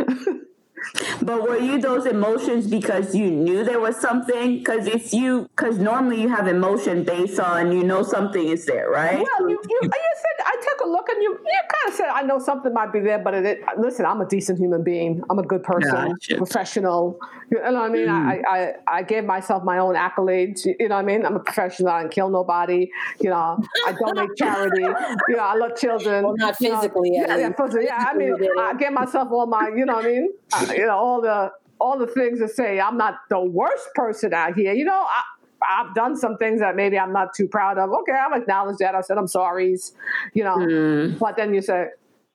[1.22, 4.59] But were you those emotions because you knew there was something?
[4.59, 8.90] Because if you, because normally you have emotion based on you know something is there,
[8.90, 9.16] right?
[9.16, 12.07] Well, you, you, you said I took a look and you, you kind of said
[12.07, 15.22] I know something might be there, but it, listen, I'm a decent human being.
[15.31, 17.18] I'm a good person, professional.
[17.51, 18.07] You know what I mean?
[18.07, 18.44] Mm.
[18.49, 20.64] I, I I gave myself my own accolades.
[20.66, 21.25] You know what I mean?
[21.25, 21.90] I'm a professional.
[21.90, 22.90] I don't kill nobody.
[23.20, 24.83] You know, I donate charity.
[24.83, 26.25] You know, I love children.
[26.25, 27.11] Well, not physically.
[27.11, 29.70] You know, yeah, yeah, yeah, I mean, I gave myself all my.
[29.75, 30.33] You know what I mean?
[30.70, 34.55] you know all the all the things to say I'm not the worst person out
[34.55, 34.72] here.
[34.72, 35.22] You know, I,
[35.62, 37.90] I've done some things that maybe I'm not too proud of.
[37.90, 38.95] Okay, I've acknowledged that.
[38.95, 39.92] I said I'm sorry's,
[40.35, 40.57] you know.
[40.57, 41.19] Mm.
[41.19, 41.87] But then you say,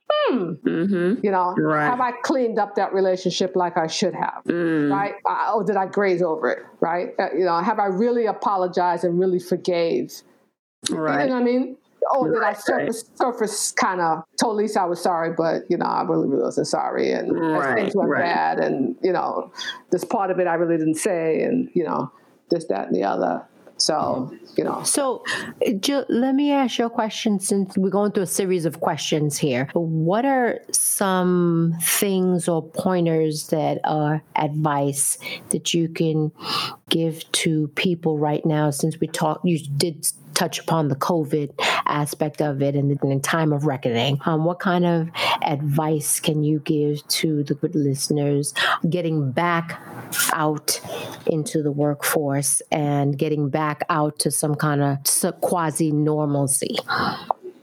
[0.10, 1.24] hmm, mm-hmm.
[1.24, 1.86] you know, right.
[1.86, 4.44] have I cleaned up that relationship like I should have?
[4.46, 4.92] Mm.
[4.92, 5.14] Right?
[5.30, 6.60] Uh, or did I graze over it?
[6.80, 7.14] Right?
[7.20, 10.14] Uh, you know, have I really apologized and really forgave?
[10.90, 11.24] Right.
[11.24, 11.78] You know what I mean?
[12.10, 13.18] oh, did I surface, right.
[13.18, 16.68] surface kind of told Lisa I was sorry, but you know I really, really wasn't
[16.68, 18.24] sorry, and right, things went right.
[18.24, 19.52] bad, and you know
[19.92, 22.12] this part of it I really didn't say, and you know
[22.52, 23.44] this, that, and the other.
[23.78, 24.84] So, you know.
[24.84, 25.24] So,
[25.80, 29.40] Jill, let me ask you a question since we're going through a series of questions
[29.40, 29.70] here.
[29.74, 35.18] What are some things or pointers that are advice
[35.50, 36.32] that you can
[36.90, 40.08] give to people right now since we talked, you did
[40.42, 41.54] touch upon the COVID
[41.86, 44.20] aspect of it and the time of reckoning.
[44.26, 45.10] Um, what kind of
[45.44, 48.52] advice can you give to the good listeners
[48.90, 49.80] getting back
[50.34, 50.82] out
[51.28, 56.76] into the workforce and getting back out to some kind of quasi normalcy?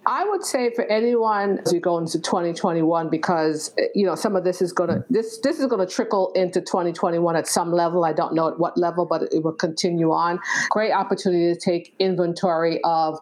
[0.08, 4.44] I would say for anyone as you go into 2021, because you know some of
[4.44, 8.06] this is to this this is going to trickle into 2021 at some level.
[8.06, 10.40] I don't know at what level, but it will continue on.
[10.70, 13.18] Great opportunity to take inventory of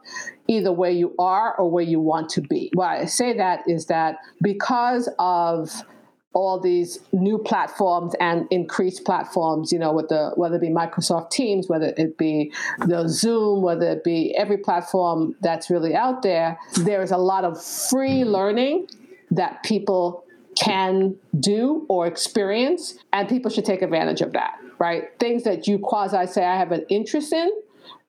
[0.47, 2.71] either where you are or where you want to be.
[2.75, 5.83] Why I say that is that because of
[6.37, 11.31] all these new platforms and increased platforms, you know, with the whether it be Microsoft
[11.31, 12.53] Teams, whether it be
[12.87, 17.45] the Zoom, whether it be every platform that's really out there, there is a lot
[17.45, 18.87] of free learning
[19.31, 20.27] that people
[20.61, 25.05] can do or experience, and people should take advantage of that, right?
[25.19, 27.51] Things that you quasi say I have an interest in,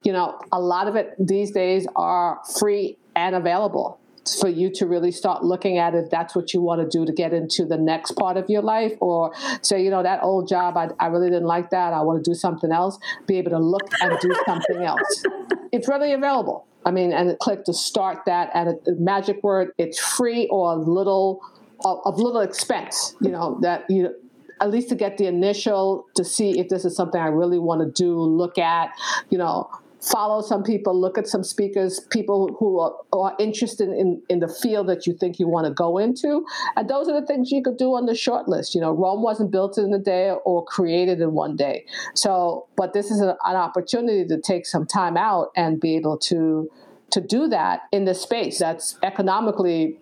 [0.03, 4.01] you know, a lot of it these days are free and available
[4.35, 7.11] for you to really start looking at if that's what you want to do to
[7.11, 10.77] get into the next part of your life or say you know that old job
[10.77, 13.59] I, I really didn't like that i want to do something else be able to
[13.59, 15.23] look and do something else.
[15.73, 16.65] It's readily available.
[16.85, 19.71] I mean and click to start that at a, magic word.
[19.77, 21.41] It's free or a little
[21.83, 24.15] of, of little expense you know that you
[24.61, 27.81] at least to get the initial to see if this is something I really want
[27.81, 28.91] to do, look at,
[29.29, 29.69] you know,
[30.11, 34.47] follow some people, look at some speakers, people who are, are, interested in, in the
[34.47, 36.45] field that you think you want to go into.
[36.75, 38.73] And those are the things you could do on the short list.
[38.73, 41.85] You know, Rome wasn't built in a day or created in one day.
[42.15, 46.17] So, but this is a, an opportunity to take some time out and be able
[46.19, 46.69] to
[47.09, 49.97] to do that in the space that's economically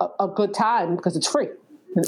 [0.00, 1.48] a, a good time because it's free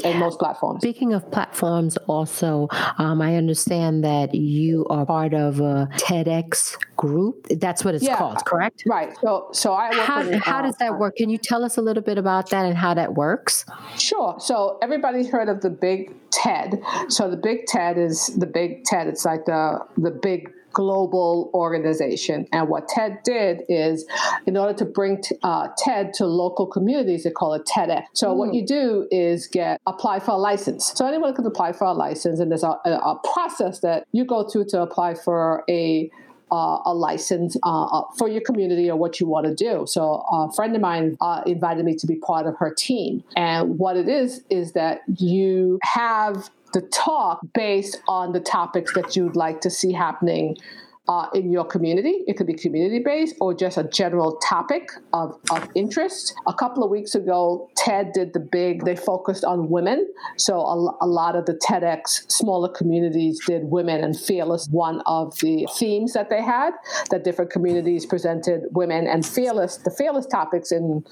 [0.03, 0.81] in, most platforms.
[0.81, 7.47] Speaking of platforms, also, um, I understand that you are part of a TEDx group.
[7.49, 8.83] That's what it's yeah, called, correct?
[8.87, 9.15] Right.
[9.21, 11.15] So, so I how, in, how uh, does that work?
[11.15, 13.65] Can you tell us a little bit about that and how that works?
[13.97, 14.35] Sure.
[14.39, 16.81] So everybody's heard of the Big TED.
[17.07, 19.07] So the Big TED is the Big TED.
[19.07, 22.47] It's like the the big global organization.
[22.51, 24.05] And what TED did is,
[24.45, 28.03] in order to bring t- uh, TED to local communities, they call it TEDx.
[28.13, 28.37] So mm.
[28.37, 30.91] what you do is get apply for a license.
[30.95, 34.25] So anyone can apply for a license, and there's a, a, a process that you
[34.25, 36.09] go through to apply for a
[36.51, 39.85] uh, a license uh, uh for your community or what you want to do.
[39.87, 43.77] So a friend of mine uh, invited me to be part of her team, and
[43.77, 49.35] what it is is that you have the talk based on the topics that you'd
[49.35, 50.55] like to see happening
[51.09, 52.23] uh, in your community.
[52.27, 56.35] It could be community based or just a general topic of, of interest.
[56.47, 60.07] A couple of weeks ago, TED did the big, they focused on women.
[60.37, 65.35] So a, a lot of the TEDx smaller communities did women and fearless, one of
[65.39, 66.73] the themes that they had,
[67.09, 71.03] that different communities presented women and fearless, the fearless topics in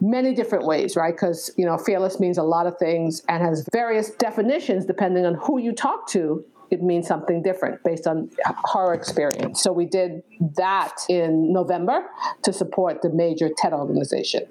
[0.00, 1.14] many different ways, right?
[1.14, 5.34] Because, you know, fearless means a lot of things and has various definitions depending on
[5.34, 6.44] who you talk to.
[6.72, 8.30] It means something different based on
[8.72, 9.62] her experience.
[9.62, 10.22] So we did
[10.56, 12.06] that in November
[12.44, 14.44] to support the major TED organization.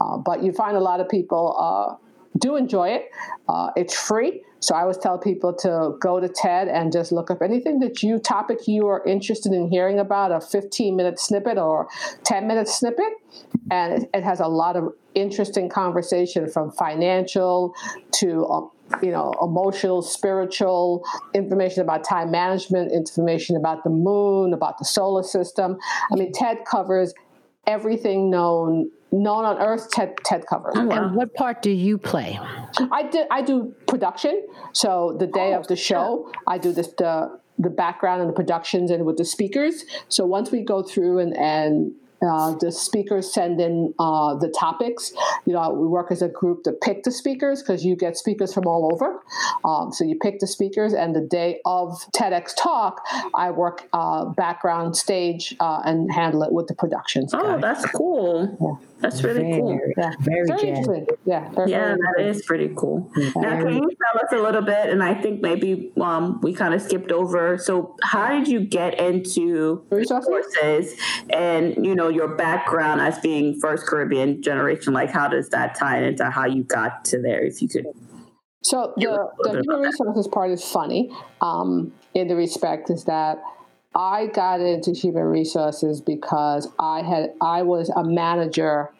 [0.00, 1.94] Uh, but you find a lot of people uh,
[2.36, 3.10] do enjoy it.
[3.48, 4.42] Uh, it's free.
[4.60, 8.02] So I always tell people to go to TED and just look up anything that
[8.02, 11.88] you topic you are interested in hearing about, a 15 minute snippet or
[12.24, 13.12] 10 minute snippet.
[13.70, 17.74] And it, it has a lot of interesting conversation from financial
[18.14, 18.70] to um,
[19.02, 25.22] you know emotional spiritual information about time management information about the moon about the solar
[25.22, 25.76] system.
[26.12, 27.14] I mean ted covers
[27.66, 30.74] everything known known on earth ted ted covers.
[30.76, 31.06] Oh, wow.
[31.06, 32.38] and what part do you play?
[32.92, 34.46] I did i do production.
[34.72, 36.32] So the day oh, of the oh, show sure.
[36.46, 39.84] i do this the the background and the productions and with the speakers.
[40.08, 45.12] So once we go through and and uh, the speakers send in uh, the topics.
[45.46, 48.52] You know, we work as a group to pick the speakers because you get speakers
[48.52, 49.22] from all over.
[49.64, 54.26] Um, so you pick the speakers, and the day of TEDx talk, I work uh,
[54.26, 57.32] background stage uh, and handle it with the productions.
[57.34, 58.56] Oh, that's cool.
[58.60, 58.88] Yeah.
[59.00, 59.80] That's really very, cool.
[59.96, 61.06] Yeah, very, very interesting.
[61.24, 63.10] Yeah, very, yeah, that is pretty cool.
[63.36, 64.90] Now, can you tell us a little bit?
[64.90, 67.58] And I think maybe um, we kind of skipped over.
[67.58, 70.98] So, how did you get into resources
[71.30, 74.92] and you know your background as being first Caribbean generation?
[74.92, 77.44] Like, how does that tie into how you got to there?
[77.44, 77.86] If you could.
[78.62, 83.38] So the, the human resources part is funny um, in the respect is that
[83.94, 88.90] I got into human resources because I had I was a manager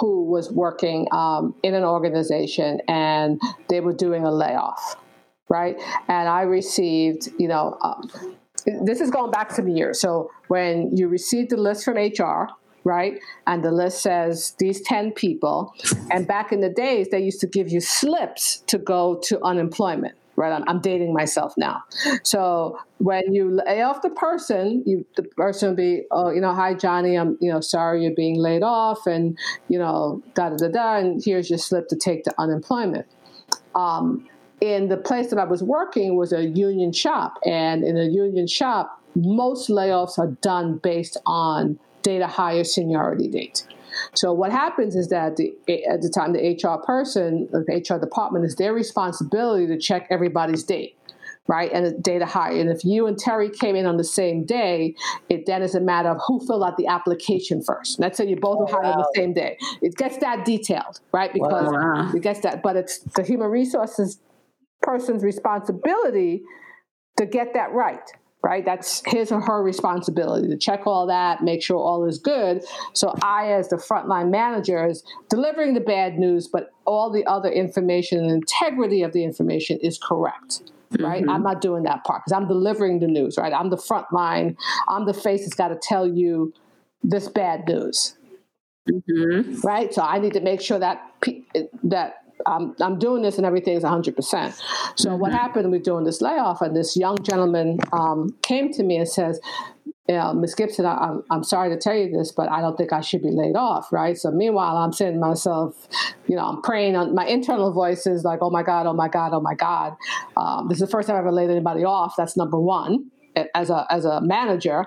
[0.00, 4.96] who was working um, in an organization and they were doing a layoff,
[5.48, 5.76] right?
[6.08, 8.36] And I received, you know, um,
[8.82, 10.00] this is going back some years.
[10.00, 12.48] So when you receive the list from HR,
[12.84, 13.18] right?
[13.46, 15.74] And the list says these 10 people.
[16.10, 20.14] And back in the days, they used to give you slips to go to unemployment
[20.36, 20.52] right?
[20.52, 21.84] I'm, I'm, dating myself now.
[22.22, 26.54] So when you lay off the person, you, the person will be, oh, you know,
[26.54, 30.56] hi Johnny, I'm, you know, sorry you're being laid off, and you know, da da
[30.56, 33.06] da da, and here's your slip to take to unemployment.
[33.74, 34.29] Um,
[34.60, 38.46] in the place that I was working was a union shop, and in a union
[38.46, 43.66] shop, most layoffs are done based on data hire seniority date.
[44.14, 45.52] So what happens is that the,
[45.88, 50.62] at the time the HR person, the HR department, is their responsibility to check everybody's
[50.62, 50.96] date
[51.50, 51.72] right?
[51.72, 52.52] And the data hire.
[52.60, 54.94] And if you and Terry came in on the same day,
[55.28, 57.98] it then is a matter of who filled out the application first.
[57.98, 58.92] Let's say you both oh, were hired wow.
[58.92, 59.58] on the same day.
[59.82, 61.32] It gets that detailed, right?
[61.32, 62.12] Because wow.
[62.14, 64.20] it gets that, but it's the human resources
[64.82, 66.42] person's responsibility
[67.16, 68.10] to get that right
[68.42, 68.64] right?
[68.64, 72.64] That's his or her responsibility to check all that, make sure all is good.
[72.94, 77.50] So I, as the frontline manager, is delivering the bad news, but all the other
[77.50, 80.62] information and integrity of the information is correct.
[80.98, 81.30] Right, mm-hmm.
[81.30, 83.38] I'm not doing that part because I'm delivering the news.
[83.38, 84.56] Right, I'm the front line.
[84.88, 86.52] I'm the face that's got to tell you
[87.04, 88.16] this bad news.
[88.90, 89.60] Mm-hmm.
[89.60, 91.12] Right, so I need to make sure that
[91.84, 94.14] that I'm, I'm doing this and everything is 100%.
[94.96, 95.20] So mm-hmm.
[95.20, 99.08] what happened we're doing this layoff and this young gentleman um, came to me and
[99.08, 99.40] says,
[100.08, 100.56] yeah, Ms.
[100.56, 103.22] Gibson, I, am I'm sorry to tell you this, but I don't think I should
[103.22, 104.16] be laid off, right?
[104.18, 105.86] So meanwhile, I'm saying to myself,
[106.26, 109.08] you know, I'm praying on my internal voice is like, oh my God, oh my
[109.08, 109.94] God, oh my God.
[110.36, 112.14] Um, this is the first time I've ever laid anybody off.
[112.16, 113.10] That's number one
[113.54, 114.84] as a as a manager,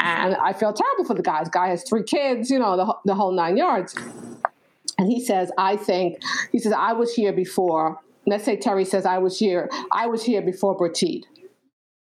[0.00, 1.40] and I feel terrible for the guy.
[1.40, 3.94] This guy has three kids, you know, the, the whole nine yards.
[4.98, 6.18] And he says, I think,
[6.52, 8.00] he says, I was here before.
[8.26, 9.68] Let's say Terry says, I was here.
[9.92, 11.24] I was here before Bertide.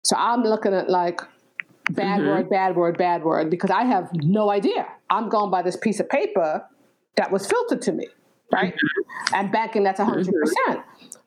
[0.04, 1.20] So I'm looking at like,
[1.90, 2.28] bad mm-hmm.
[2.28, 4.86] word, bad word, bad word, because I have no idea.
[5.08, 6.64] I'm going by this piece of paper
[7.16, 8.08] that was filtered to me,
[8.52, 8.72] right?
[8.72, 9.34] Mm-hmm.
[9.34, 10.24] And banking that's 100%.
[10.24, 10.80] Mm-hmm.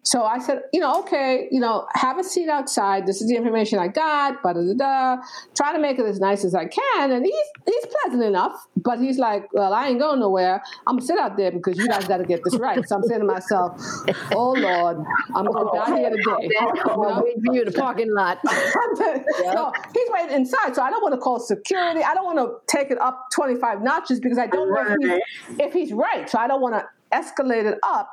[0.04, 3.08] So I said, you know, okay, you know, have a seat outside.
[3.08, 5.24] This is the information I got, da da da.
[5.56, 7.12] Try to make it as nice as I can.
[7.12, 10.62] And he's he's pleasant enough, but he's like, well, I ain't going nowhere.
[10.86, 12.86] I'm gonna sit out there because you guys got to get this right.
[12.86, 13.82] So I'm saying to myself,
[14.36, 14.98] oh Lord,
[15.36, 17.34] I'm gonna die here oh, today.
[17.54, 18.40] You in the parking lot.
[18.44, 22.04] no, he's waiting inside, so I don't want to call security.
[22.04, 25.60] I don't want to take it up 25 notches because I don't know if he's,
[25.60, 26.30] if he's right.
[26.30, 28.10] So I don't want to escalate it up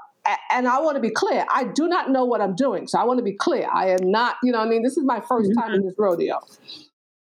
[0.51, 1.47] and I want to be clear.
[1.53, 2.87] I do not know what I'm doing.
[2.87, 3.69] So I want to be clear.
[3.73, 5.87] I am not, you know, I mean, this is my 1st time in mm-hmm.
[5.87, 6.41] this rodeo.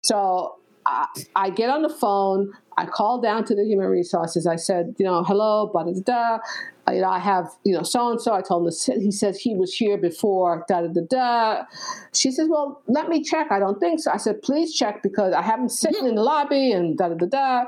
[0.03, 2.51] So I, I, get on the phone.
[2.77, 4.47] I call down to the human resources.
[4.47, 6.39] I said, you know, hello, da da da
[6.91, 8.33] you know, I have, you know, so and so.
[8.33, 11.63] I told him, to, he says he was here before, da da da da.
[12.13, 13.51] She says, well, let me check.
[13.51, 14.11] I don't think so.
[14.11, 17.25] I said, please check because I haven't sitting in the lobby and da da da
[17.25, 17.65] da.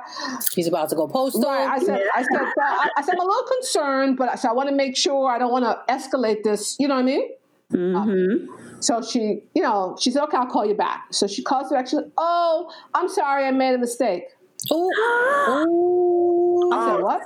[0.54, 1.44] He's about to go postal.
[1.44, 1.68] Right.
[1.68, 4.54] I said, I said, I, I, said, I'm a little concerned, but I, so I
[4.54, 6.76] want to make sure I don't want to escalate this.
[6.80, 7.30] You know what I mean?
[7.72, 8.52] Mm-hmm.
[8.52, 11.06] Uh, so she, you know, she said, okay, I'll call you back.
[11.12, 11.88] So she calls me back.
[11.88, 14.24] She said, oh, I'm sorry, I made a mistake.
[14.70, 16.52] Oh.
[16.74, 17.22] I said, what?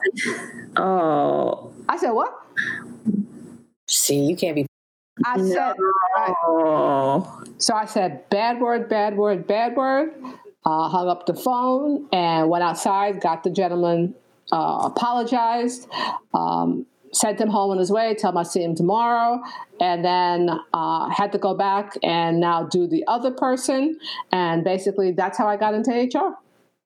[0.78, 1.74] Oh.
[1.88, 2.34] I said, what?
[3.88, 4.66] See, you can't be.
[5.26, 7.44] I said, no.
[7.58, 10.14] so I said, bad word, bad word, bad word.
[10.66, 14.16] Uh, hung up the phone and went outside, got the gentleman,
[14.52, 15.88] uh, apologized,
[16.34, 19.44] um, sent him home on his way, tell him I'll see him tomorrow,
[19.80, 24.00] and then uh, had to go back and now do the other person.
[24.32, 26.36] And basically, that's how I got into HR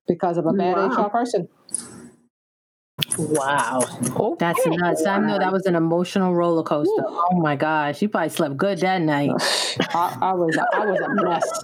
[0.10, 1.06] because of a bad wow.
[1.06, 1.48] HR person.
[3.18, 3.80] Wow.
[4.04, 4.36] Okay.
[4.40, 5.06] That's nuts.
[5.06, 7.02] I know that was an emotional roller coaster.
[7.02, 7.26] Ooh.
[7.32, 8.02] Oh my gosh.
[8.02, 9.32] You probably slept good that night.
[9.94, 11.62] I, I, was I was a mess.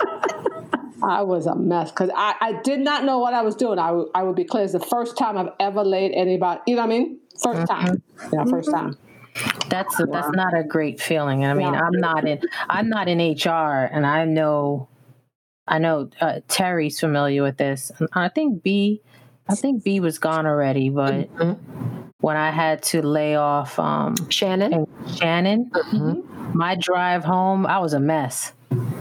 [1.03, 3.79] I was a mess because I, I did not know what I was doing.
[3.79, 4.63] I, w- I would be clear.
[4.63, 7.19] It's the first time I've ever laid anybody, you know what I mean?
[7.43, 7.65] 1st mm-hmm.
[7.65, 8.03] time.
[8.33, 8.71] Yeah, 1st mm-hmm.
[8.71, 8.97] time.
[9.69, 11.43] That's a, that's not a great feeling.
[11.43, 14.87] I mean, I'm not in I'm not in HR, and I know
[15.67, 17.91] I know uh, Terry's familiar with this.
[18.13, 19.01] I think B
[19.47, 22.09] I think B was gone already, but mm-hmm.
[22.19, 26.57] when I had to lay off um, Shannon, Shannon, mm-hmm.
[26.57, 28.53] my drive home, I was a mess.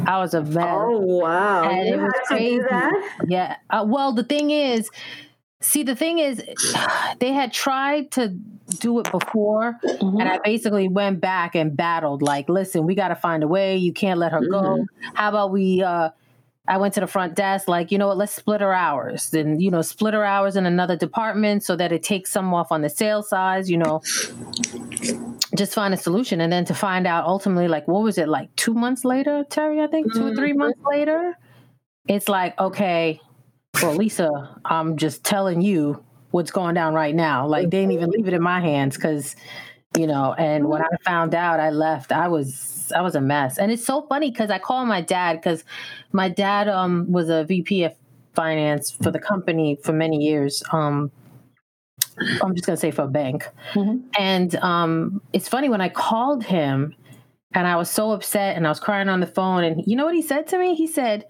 [0.07, 0.67] I was a mess.
[0.69, 1.65] Oh wow!
[1.65, 2.67] And you it was crazy.
[3.27, 3.57] Yeah.
[3.71, 4.91] Uh, well, the thing is,
[5.63, 6.43] see, the thing is,
[7.21, 8.29] they had tried to
[8.81, 10.21] do it before, mm-hmm.
[10.21, 12.21] and I basically went back and battled.
[12.21, 13.79] Like, listen, we got to find a way.
[13.79, 14.63] You can't let her go.
[14.63, 15.15] Mm-hmm.
[15.15, 15.83] How about we?
[15.83, 16.11] Uh,
[16.67, 19.31] I went to the front desk, like, you know what, let's split our hours.
[19.31, 22.73] Then, you know, split our hours in another department so that it takes some off
[22.73, 24.01] on the sales side, you know,
[25.55, 26.41] just find a solution.
[26.41, 29.83] And then to find out ultimately, like, what was it, like two months later, Terry,
[29.83, 30.29] I think, 2 mm-hmm.
[30.29, 30.61] or three mm-hmm.
[30.61, 31.37] months later?
[32.09, 33.21] It's like, okay,
[33.83, 37.47] well, Lisa, I'm just telling you what's going down right now.
[37.47, 39.37] Like, they didn't even leave it in my hands because,
[39.99, 43.59] you know, and when I found out I left, I was I was a mess.
[43.59, 45.65] And it's so funny because I call my dad because
[46.13, 47.95] my dad um, was a VP of
[48.35, 50.63] finance for the company for many years.
[50.73, 51.11] Um,
[52.43, 53.49] I'm just gonna say for a bank.
[53.73, 54.07] Mm-hmm.
[54.19, 56.95] And um, it's funny when I called him
[57.55, 59.65] and I was so upset and I was crying on the phone.
[59.65, 60.75] And you know what he said to me?
[60.75, 61.25] He said,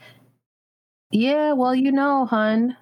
[1.11, 2.77] "Yeah, well, you know, hun,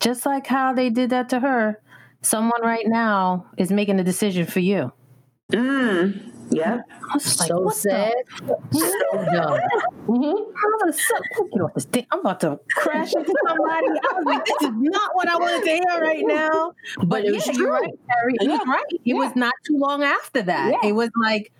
[0.00, 1.80] just like how they did that to her,
[2.22, 4.92] someone right now is making a decision for you."
[5.52, 6.39] Mm.
[6.50, 6.80] Yeah.
[7.08, 8.12] I was like, so sad.
[8.38, 8.60] So
[9.32, 9.60] dumb.
[10.06, 10.24] Mm-hmm.
[10.26, 12.06] I was so, get off this thing.
[12.10, 13.86] I'm about to crash into somebody.
[13.86, 16.72] I was like, this is not what I wanted to hear right now.
[16.96, 17.62] But, but it was yeah, true.
[17.64, 18.34] you're right, Terry.
[18.40, 18.52] He yeah.
[18.52, 18.84] was right.
[18.90, 19.14] It yeah.
[19.14, 20.84] was not too long after that.
[20.84, 21.52] It was like,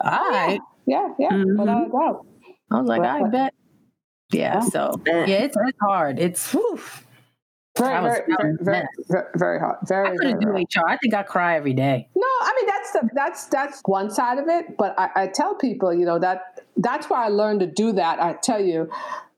[0.00, 0.60] all right.
[0.86, 1.58] Yeah, yeah, mm-hmm.
[1.58, 2.26] without a doubt.
[2.70, 3.54] I was like, but, I bet.
[4.32, 4.60] Yeah.
[4.60, 6.18] So yeah, it's it's hard.
[6.18, 6.80] It's whew.
[7.80, 9.76] Very, very, very, very, very, very, hard.
[9.86, 10.08] Very.
[10.08, 10.86] I couldn't do HR.
[10.86, 12.08] I think I cry every day.
[12.14, 14.76] No, I mean that's the, that's that's one side of it.
[14.76, 18.20] But I, I tell people, you know, that that's why I learned to do that.
[18.20, 18.90] I tell you,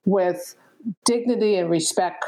[0.04, 0.54] with
[1.04, 2.24] dignity and respect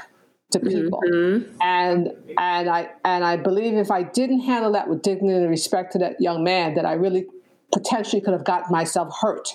[0.52, 1.60] to people, mm-hmm.
[1.60, 5.92] and and I and I believe if I didn't handle that with dignity and respect
[5.92, 7.26] to that young man, that I really
[7.72, 9.48] potentially could have gotten myself hurt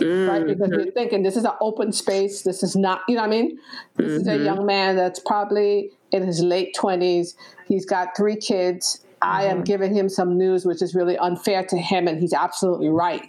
[0.00, 0.30] mm-hmm.
[0.30, 0.46] right?
[0.46, 2.42] Because you're thinking this is an open space.
[2.42, 3.58] This is not, you know what I mean?
[3.96, 4.20] This mm-hmm.
[4.20, 4.44] is a mm-hmm.
[4.44, 7.34] young man that's probably in his late 20s.
[7.66, 9.04] He's got three kids.
[9.22, 9.64] I am mm-hmm.
[9.64, 13.26] giving him some news which is really unfair to him, and he's absolutely right.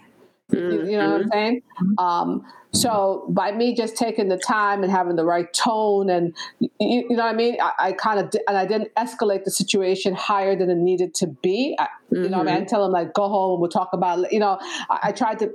[0.50, 1.30] You, you, know what I'm mm-hmm.
[1.32, 1.62] saying?
[1.98, 6.70] Um, so by me just taking the time and having the right tone, and you,
[6.80, 10.14] you know what I mean, I, I kind of and I didn't escalate the situation
[10.14, 11.76] higher than it needed to be.
[11.78, 13.60] I, you know, what I, mean, I tell him like, go home.
[13.60, 14.32] We'll talk about.
[14.32, 14.58] You know,
[14.88, 15.52] I, I tried to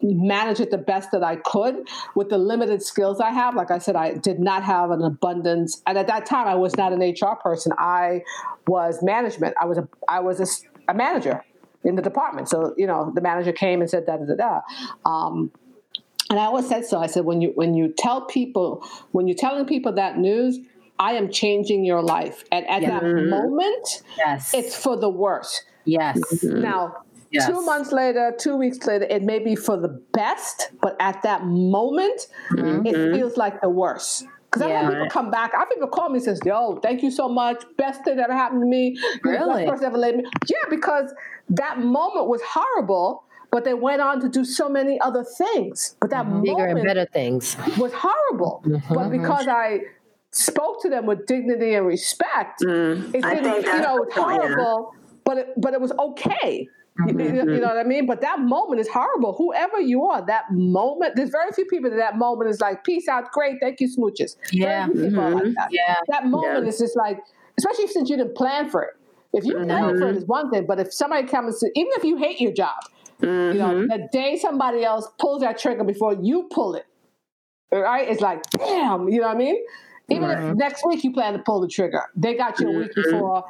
[0.00, 3.54] manage it the best that I could with the limited skills I have.
[3.54, 6.76] Like I said, I did not have an abundance, and at that time, I was
[6.76, 7.72] not an HR person.
[7.78, 8.22] I
[8.66, 9.54] was management.
[9.60, 11.44] I was a I was a, a manager
[11.84, 12.48] in the department.
[12.48, 14.60] So you know, the manager came and said da da da da.
[15.10, 15.50] Um,
[16.30, 17.00] and I always said so.
[17.00, 20.58] I said when you when you tell people when you're telling people that news,
[20.98, 23.00] I am changing your life, and at yeah.
[23.00, 25.62] that moment, yes, it's for the worse.
[25.84, 26.20] Yes.
[26.42, 26.98] Now
[27.30, 27.46] Yes.
[27.46, 31.44] Two months later, two weeks later, it may be for the best, but at that
[31.44, 32.86] moment, mm-hmm.
[32.86, 34.24] it feels like the worst.
[34.50, 35.52] Because I've had people come back.
[35.54, 37.64] I've people call me and says, "Yo, thank you so much.
[37.76, 38.96] Best thing that ever happened to me.
[39.22, 39.66] Really?
[39.66, 41.12] Best person ever laid me." Yeah, because
[41.50, 45.96] that moment was horrible, but they went on to do so many other things.
[46.00, 46.42] But that mm-hmm.
[46.42, 48.62] bigger and better things was horrible.
[48.66, 48.94] Mm-hmm.
[48.94, 49.80] But because I
[50.30, 53.66] spoke to them with dignity and respect, mm, it didn't.
[53.66, 56.68] You know, horrible, but it, but it was okay.
[57.00, 57.48] Mm-hmm.
[57.50, 58.06] You, know what I mean?
[58.06, 59.34] But that moment is horrible.
[59.34, 63.06] Whoever you are, that moment, there's very few people that that moment is like, peace
[63.06, 64.36] out, great, thank you, smooches.
[64.52, 64.88] Yeah.
[64.88, 65.16] Mm-hmm.
[65.16, 65.68] Like that.
[65.70, 65.96] yeah.
[66.08, 66.68] That moment yeah.
[66.68, 67.20] is just like,
[67.56, 68.94] especially since you didn't plan for it.
[69.32, 69.98] If you plan mm-hmm.
[69.98, 72.52] for it, is one thing, but if somebody comes, to, even if you hate your
[72.52, 72.76] job,
[73.20, 73.86] you know, mm-hmm.
[73.88, 76.86] the day somebody else pulls that trigger before you pull it,
[77.70, 78.08] right?
[78.08, 79.56] It's like, damn, you know what I mean?
[80.08, 82.94] Even if next week you plan to pull the trigger, they got you a week
[82.94, 83.10] mm-hmm.
[83.10, 83.44] before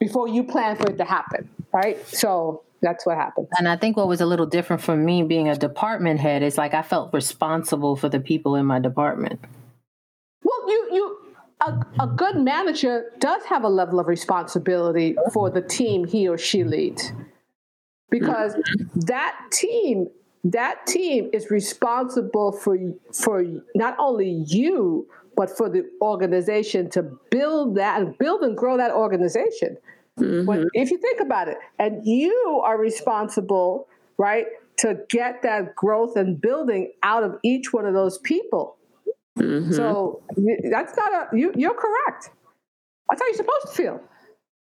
[0.00, 2.04] before you plan for it to happen, right?
[2.08, 3.48] So that's what happened.
[3.58, 6.56] And I think what was a little different for me being a department head is
[6.56, 9.40] like I felt responsible for the people in my department.
[10.42, 11.16] Well, you you
[11.60, 16.38] a, a good manager does have a level of responsibility for the team he or
[16.38, 17.12] she leads.
[18.10, 18.56] Because
[18.94, 20.08] that team
[20.42, 22.78] that team is responsible for
[23.12, 25.06] for not only you
[25.36, 29.76] but for the organization to build that and build and grow that organization.
[30.18, 30.46] Mm-hmm.
[30.46, 33.88] But if you think about it, and you are responsible,
[34.18, 34.46] right,
[34.78, 38.76] to get that growth and building out of each one of those people.
[39.38, 39.72] Mm-hmm.
[39.72, 40.22] So
[40.70, 41.52] that's not a you.
[41.56, 42.30] You're correct.
[43.08, 44.00] That's how you're supposed to feel.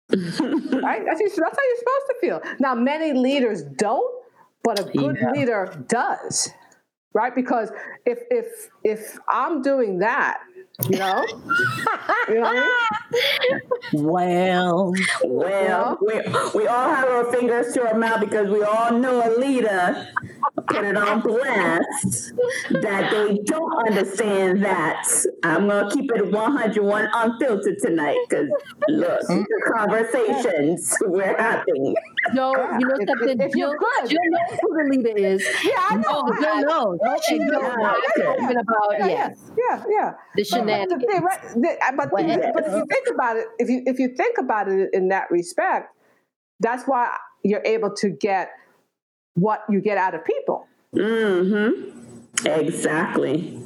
[0.81, 1.01] right?
[1.05, 2.41] That's, that's how you're supposed to feel.
[2.59, 4.23] Now, many leaders don't,
[4.63, 5.31] but a good yeah.
[5.31, 6.49] leader does,
[7.13, 7.33] right?
[7.33, 7.71] Because
[8.05, 10.39] if if if I'm doing that
[10.89, 11.25] you know?
[12.29, 13.61] you know I mean?
[13.93, 14.93] Well,
[15.23, 16.13] well, we,
[16.55, 20.07] we all have our fingers to our mouth because we all know a leader
[20.67, 22.33] put it on blast
[22.71, 25.07] that they don't understand that.
[25.43, 28.49] I'm going to keep it 101 unfiltered tonight because
[28.89, 31.95] look, the conversations we're having.
[32.33, 33.39] No, you know something.
[33.41, 35.45] If, if you're good, you know who the leader is.
[35.63, 36.03] Yeah, I know.
[36.07, 36.99] Oh, Jill knows.
[37.01, 38.37] Okay, Jill knows.
[38.43, 40.13] Even about yeah, yeah, yeah.
[40.35, 41.03] The shenanigans.
[41.05, 44.37] But, right, but, but, but if you think about it, if you if you think
[44.37, 45.95] about it in that respect,
[46.59, 48.51] that's why you're able to get
[49.35, 50.67] what you get out of people.
[50.95, 52.47] Mm-hmm.
[52.47, 53.59] Exactly.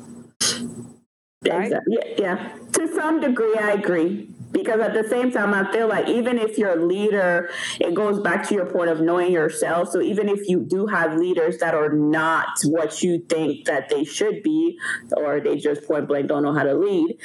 [1.48, 1.66] Right?
[1.66, 1.98] Exactly.
[2.00, 2.56] Yeah, yeah.
[2.74, 4.30] To some degree, I agree.
[4.68, 7.50] Because at the same time, I feel like even if you're a leader,
[7.80, 9.92] it goes back to your point of knowing yourself.
[9.92, 14.04] So even if you do have leaders that are not what you think that they
[14.04, 14.78] should be,
[15.16, 17.18] or they just point blank don't know how to lead,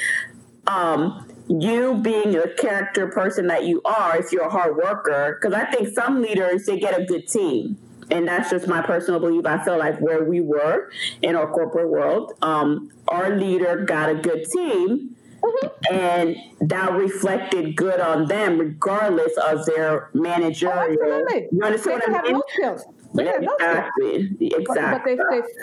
[0.68, 5.52] um, you being the character person that you are, if you're a hard worker, because
[5.52, 7.76] I think some leaders they get a good team
[8.12, 9.46] and that's just my personal belief.
[9.46, 10.90] I feel like where we were
[11.22, 15.94] in our corporate world, um, our leader got a good team, mm-hmm.
[15.94, 16.36] and
[16.68, 20.96] that reflected good on them, regardless of their managerial.
[21.00, 22.42] Oh, you understand they what I mean?
[22.54, 22.84] skills.
[23.18, 24.30] exactly.
[24.40, 24.64] Exactly.
[24.66, 25.16] But, but they,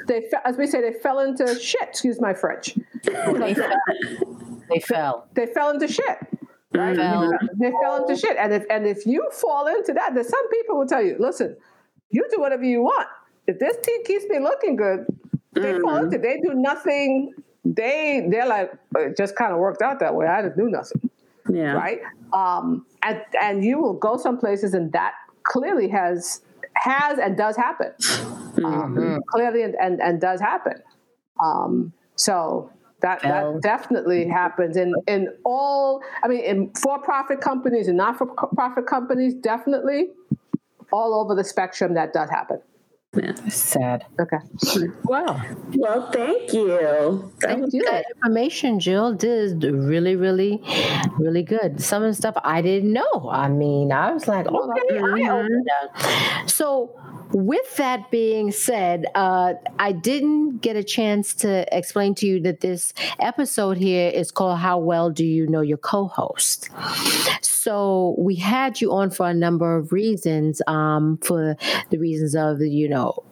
[0.07, 1.89] they, they, as we say, they fell into shit.
[1.89, 2.75] Excuse my French.
[3.03, 3.69] they, fell.
[4.69, 5.27] they fell.
[5.33, 6.17] They fell into shit.
[6.73, 6.95] Right?
[6.95, 7.31] Fell.
[7.59, 10.77] They fell into shit, and if and if you fall into that, then some people
[10.77, 11.57] will tell you, listen
[12.09, 13.07] you do whatever you want.
[13.47, 15.05] If this team keeps me looking good,
[15.53, 15.81] they mm-hmm.
[15.81, 16.17] fall into.
[16.17, 17.33] They do nothing
[17.65, 20.27] they they're like it just kind of worked out that way.
[20.27, 21.09] I didn't do nothing.
[21.51, 21.73] Yeah.
[21.73, 21.99] Right.
[22.33, 26.41] Um, and and you will go some places, and that clearly has
[26.75, 27.93] has and does happen.
[28.49, 28.65] Mm-hmm.
[28.97, 30.73] Um, clearly and, and and does happen.
[31.41, 32.69] Um, so
[33.01, 36.01] that Well- that definitely happens in in all.
[36.23, 40.09] I mean, in for profit companies and not for profit companies, definitely
[40.91, 42.59] all over the spectrum that does happen.
[43.49, 44.05] Sad.
[44.19, 44.37] Okay.
[45.05, 45.41] Wow.
[45.75, 46.67] Well, thank you.
[46.67, 47.83] That Thank you.
[47.85, 50.61] That information, Jill, did really, really,
[51.17, 51.81] really good.
[51.81, 53.29] Some of the stuff I didn't know.
[53.31, 56.49] I mean, I was like, oh, okay, I opened up.
[56.49, 56.95] So,
[57.31, 62.61] with that being said, uh, I didn't get a chance to explain to you that
[62.61, 66.69] this episode here is called "How Well Do You Know Your Co-Host."
[67.41, 70.61] So we had you on for a number of reasons.
[70.67, 71.55] Um, for
[71.89, 73.23] the reasons of you know,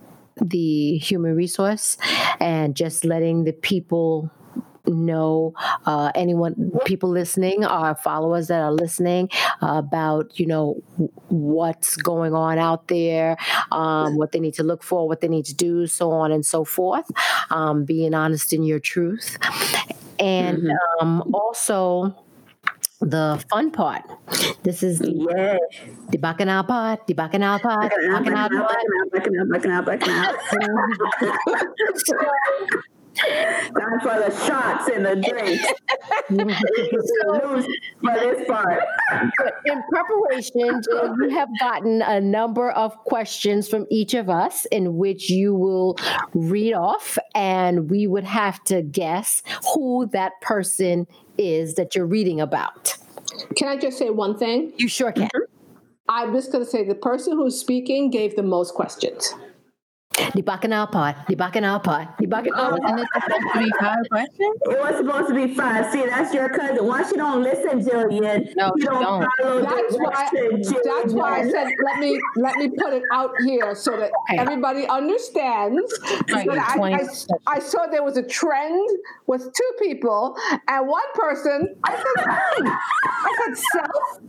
[0.41, 1.97] the human resource
[2.39, 4.31] and just letting the people
[4.87, 5.53] know
[5.85, 9.29] uh, anyone people listening our followers that are listening
[9.61, 13.37] uh, about you know w- what's going on out there
[13.71, 16.45] um, what they need to look for what they need to do so on and
[16.45, 17.09] so forth
[17.49, 19.37] um, being honest in your truth.
[20.19, 22.15] And um, also
[22.99, 24.03] the fun part.
[24.63, 25.57] This is the, yeah.
[26.09, 28.71] the bacchanal part the bacchanal part the bacchanal part
[29.11, 30.35] Backing out, backing out,
[33.17, 33.81] backing out, backing out.
[33.81, 35.65] Time for the shots and the drinks.
[36.29, 37.67] Lose
[38.01, 38.83] for this part.
[39.65, 44.97] in preparation, Jill, you have gotten a number of questions from each of us in
[44.97, 45.97] which you will
[46.33, 49.43] read off, and we would have to guess
[49.73, 51.07] who that person
[51.37, 52.95] is that you're reading about.
[53.55, 54.73] Can I just say one thing?
[54.77, 55.29] You sure can.
[56.09, 59.33] I'm just going to say the person who's speaking gave the most questions.
[60.33, 62.81] The bacchanal part, the bacchanal part, the bacchanal part.
[62.81, 64.57] Wasn't it supposed to be five questions?
[64.65, 65.91] It was supposed to be five.
[65.91, 66.85] See, that's your cousin.
[66.87, 68.55] Why she don't listen, Jillian?
[68.55, 69.29] No, you she don't, don't.
[69.39, 70.29] follow That's why.
[70.83, 74.39] That's why I said let me let me put it out here so that Okay.
[74.39, 75.93] everybody understands.
[76.29, 77.07] Like But I, I,
[77.45, 78.89] I saw there was a trend
[79.27, 80.35] with two people
[80.67, 81.75] and one person.
[81.83, 82.67] I said, hmm.
[82.67, 84.19] I said self.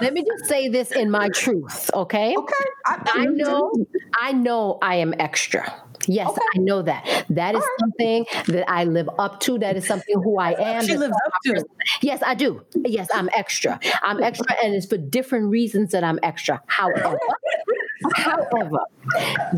[0.00, 2.34] Let me just say this in my truth, okay?
[2.36, 2.54] Okay.
[2.86, 3.72] I, I know,
[4.18, 5.72] I know I am extra.
[6.06, 6.40] Yes, Okay.
[6.56, 7.26] I know that.
[7.28, 9.58] That is something that I live up to.
[9.58, 10.86] That is something who I am.
[10.86, 11.64] She lives up to.
[12.00, 12.64] Yes, I do.
[12.86, 13.78] Yes, I'm extra.
[14.02, 16.62] I'm extra, and it's for different reasons that I'm extra.
[16.66, 17.18] However,
[18.14, 18.78] however,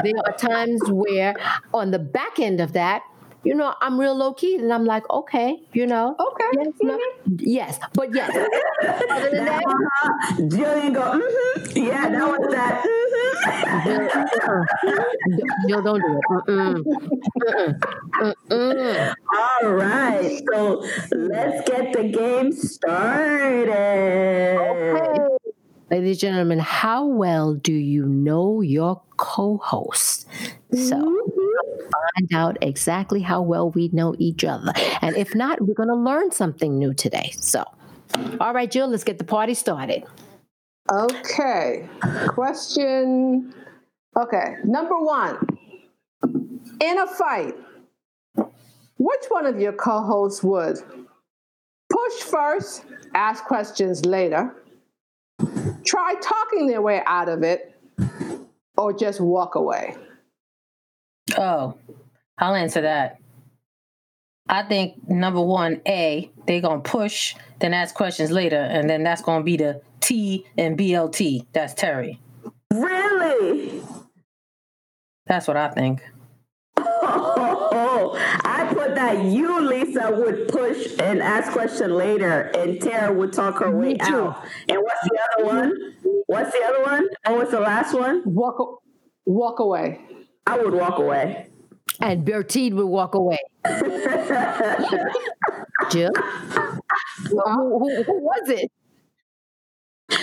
[0.03, 1.37] there are times where
[1.73, 3.03] on the back end of that,
[3.45, 6.45] you know, I'm real low key, and I'm like, okay, you know, Okay.
[6.59, 6.99] yes, no,
[7.39, 8.31] yes, but yes.
[9.11, 9.63] Other than that.
[10.39, 11.77] Jillian go, mm-hmm.
[11.77, 12.85] yeah, that was that.
[13.81, 15.69] Mm-hmm.
[15.69, 16.23] Jill, don't do it.
[16.47, 16.85] Mm-mm.
[17.41, 18.35] Mm-mm.
[18.51, 19.15] Mm-mm.
[19.63, 23.71] All right, so let's get the game started.
[25.91, 30.27] Ladies and gentlemen, how well do you know your co host?
[30.73, 31.01] So,
[32.15, 34.73] find out exactly how well we know each other.
[35.03, 37.33] And if not, we're going to learn something new today.
[37.41, 37.65] So,
[38.41, 40.05] all right, Jill, let's get the party started.
[40.91, 41.89] Okay.
[42.29, 43.55] Question.
[44.17, 44.55] Okay.
[44.65, 45.39] Number one.
[46.81, 47.55] In a fight,
[48.99, 50.79] which one of your co hosts would
[51.91, 52.85] push first,
[53.15, 54.55] ask questions later,
[55.85, 57.75] try talking their way out of it,
[58.77, 59.97] or just walk away?
[61.39, 61.77] Oh,
[62.39, 63.19] I'll answer that.
[64.49, 69.23] I think number one, A, they're gonna push, then ask questions later, and then that's
[69.23, 71.47] gonna be the T and BLT.
[71.53, 72.19] That's Terry.
[72.73, 73.83] Really?
[75.27, 76.03] That's what I think.
[76.77, 83.33] Oh, I put that you, Lisa, would push and ask question later, and Tara would
[83.33, 84.45] talk her way out.
[84.69, 85.73] And what's the other one?
[86.27, 87.09] What's the other one?
[87.27, 88.23] Oh, what's the last one?
[88.25, 88.83] Walk,
[89.27, 90.01] walk away.
[90.47, 91.47] I would walk away.
[92.01, 93.39] And Bertine would walk away.
[95.91, 96.11] Jill?
[97.29, 98.71] Who, who, who was it?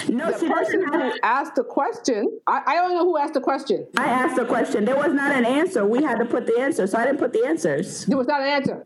[0.10, 1.02] No, The she person doesn't.
[1.02, 3.88] who asked the question, I, I don't know who asked the question.
[3.98, 4.84] I asked the question.
[4.86, 5.86] There was not an answer.
[5.86, 8.06] We had to put the answer, so I didn't put the answers.
[8.06, 8.86] There was not an answer.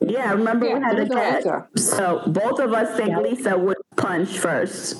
[0.00, 1.36] Yeah, remember Yeah, we had the to no guess.
[1.46, 1.68] answer.
[1.76, 4.96] So both of us think Lisa would punch first.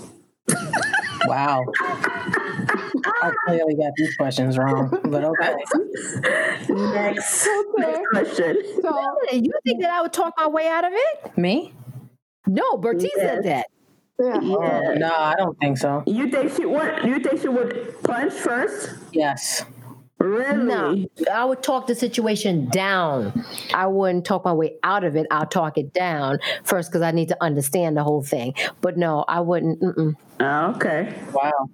[1.26, 1.64] Wow.
[3.06, 3.10] Ah!
[3.22, 5.54] I clearly got these questions wrong, but okay.
[6.68, 7.92] Next, Okay.
[7.92, 8.62] next question.
[8.82, 11.36] So, You think that I would talk my way out of it?
[11.38, 11.72] Me?
[12.46, 13.66] No, Bertide said that.
[14.18, 14.38] yeah.
[14.42, 16.02] Oh, no, I don't think so.
[16.06, 17.04] You think she would?
[17.04, 18.90] You think she would punch first?
[19.12, 19.64] Yes.
[20.18, 20.64] Really?
[20.64, 23.42] No, I would talk the situation down.
[23.72, 25.26] I wouldn't talk my way out of it.
[25.30, 28.52] I'll talk it down first because I need to understand the whole thing.
[28.82, 29.80] But no, I wouldn't.
[29.80, 30.14] Mm-mm.
[30.40, 31.14] Oh, okay.
[31.32, 31.70] Wow.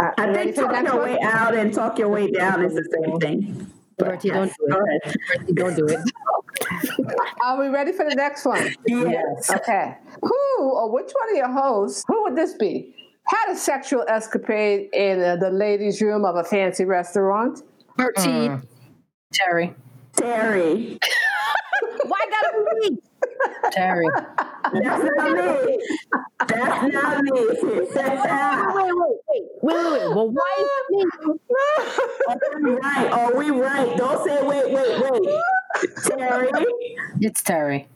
[0.00, 2.64] Uh, I think ready for the talk your way out and talk your way down
[2.64, 3.70] is the same thing.
[3.98, 5.02] Bertie, don't do Go it.
[5.04, 5.16] ahead.
[5.28, 6.00] Bertie, don't do it.
[7.44, 8.74] Are we ready for the next one?
[8.86, 9.50] Yes.
[9.50, 9.96] Okay.
[10.22, 12.94] Who or which one of your hosts, who would this be?
[13.26, 17.62] Had a sexual escapade in uh, the ladies' room of a fancy restaurant?
[17.96, 18.50] Bertie,
[19.32, 19.74] Terry.
[20.16, 20.98] Terry.
[22.06, 22.98] why gotta be me?
[23.70, 24.06] Terry.
[24.62, 25.78] That's not me.
[26.48, 27.30] That's not me.
[27.32, 27.54] Wait,
[28.74, 30.16] wait, wait, wait, wait, wait.
[30.16, 31.34] Well, why is it me?
[32.28, 33.12] Are we right?
[33.12, 33.96] Are we right?
[33.96, 35.40] Don't say wait, wait, wait.
[36.04, 36.50] Terry.
[37.20, 37.88] It's Terry.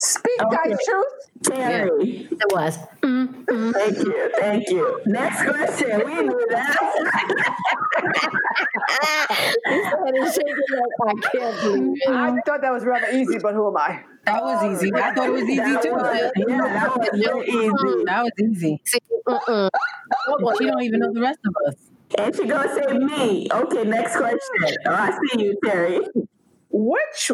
[0.00, 0.56] Speak Okay.
[0.70, 1.14] thy truth.
[1.42, 2.28] Terry.
[2.30, 2.78] It was.
[3.02, 3.72] Mm, mm.
[3.72, 4.30] Thank you.
[4.38, 5.00] Thank you.
[5.06, 6.02] Next question.
[6.06, 6.76] We knew that.
[9.66, 12.10] And he's shaking like, I can't believe it.
[12.10, 14.00] I thought that was rather easy, but who am I?
[14.24, 14.92] That was easy.
[14.94, 15.92] I thought it was easy That too.
[15.92, 18.04] was- yeah, that was so easy.
[18.04, 18.80] That was easy.
[18.84, 19.68] See, mm-mm.
[20.58, 21.74] She don't even know the rest of us.
[22.16, 23.48] And she gonna say me.
[23.52, 24.76] Okay, next question.
[24.86, 26.00] Oh, I see you, Terry.
[26.70, 27.30] Which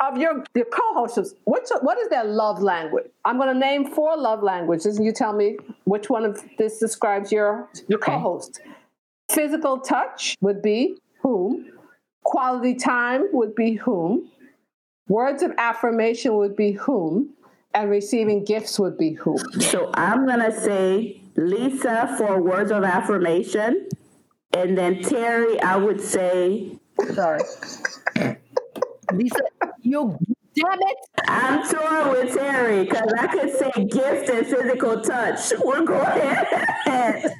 [0.00, 3.06] of your your co-hosts, which what is their love language?
[3.24, 6.78] I'm going to name four love languages, and you tell me which one of this
[6.78, 8.12] describes your your Okay.
[8.12, 8.60] co-host.
[9.30, 11.68] Physical touch would be whom.
[12.24, 14.28] Quality time would be whom.
[15.08, 17.30] Words of affirmation would be whom.
[17.74, 19.38] And receiving gifts would be whom.
[19.60, 23.88] So I'm gonna say Lisa for words of affirmation,
[24.52, 26.78] and then Terry, I would say.
[27.14, 27.40] Sorry,
[29.14, 29.40] Lisa,
[29.82, 30.18] you
[30.54, 30.96] damn it.
[31.26, 35.52] I'm torn with Terry because I could say gift and physical touch.
[35.64, 36.00] We're going.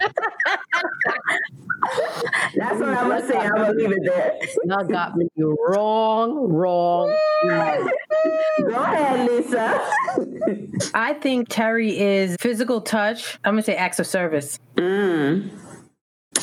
[2.55, 3.37] That's what I'm gonna say.
[3.37, 4.39] I'm gonna leave it there.
[4.65, 7.13] Y'all got me wrong, wrong,
[7.45, 7.91] wrong.
[8.61, 9.81] Go ahead, Lisa.
[10.95, 13.39] I think Terry is physical touch.
[13.45, 14.59] I'm gonna say acts of service.
[14.77, 15.51] Mm.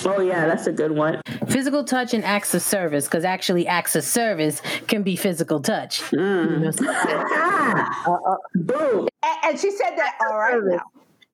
[0.05, 1.21] Oh yeah, that's a good one.
[1.47, 6.01] Physical touch and acts of service, because actually acts of service can be physical touch.
[6.11, 6.73] Mm.
[6.87, 9.07] Ah, boom.
[9.23, 10.83] And, and she said that all right now.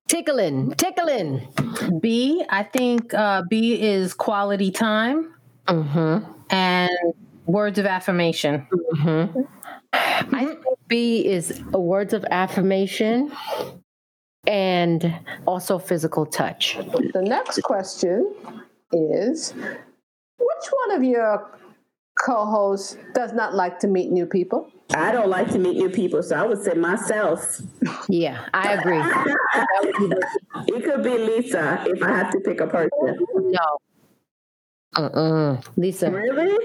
[0.08, 1.48] Tickling, tickling.
[2.00, 5.32] B, I think uh, B is quality time
[5.68, 6.32] Mm-hmm.
[6.52, 6.92] and
[7.48, 8.68] words of affirmation.
[8.72, 9.42] Mm-hmm.
[9.94, 13.32] I think B is a words of affirmation
[14.48, 15.14] and
[15.46, 16.78] also physical touch.
[17.14, 18.34] The next question
[18.92, 21.50] is which one of your
[22.24, 24.72] co-hosts does not like to meet new people?
[24.94, 27.60] I don't like to meet new people, so I would say myself.
[28.08, 29.00] Yeah, I agree.
[29.00, 33.18] That would be the- It could be Lisa if I have to pick a person.
[33.36, 33.78] no.
[34.96, 35.62] Uh-uh.
[35.76, 36.56] Lisa, Really?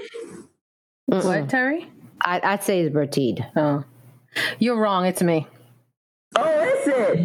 [1.11, 1.25] mm-mm.
[1.25, 1.91] What, Terry?
[2.21, 3.45] I, I'd say it's Bertide.
[3.57, 3.83] Oh,
[4.59, 5.05] you're wrong.
[5.05, 5.47] It's me.
[6.37, 7.19] Oh, is it?
[7.19, 7.21] I-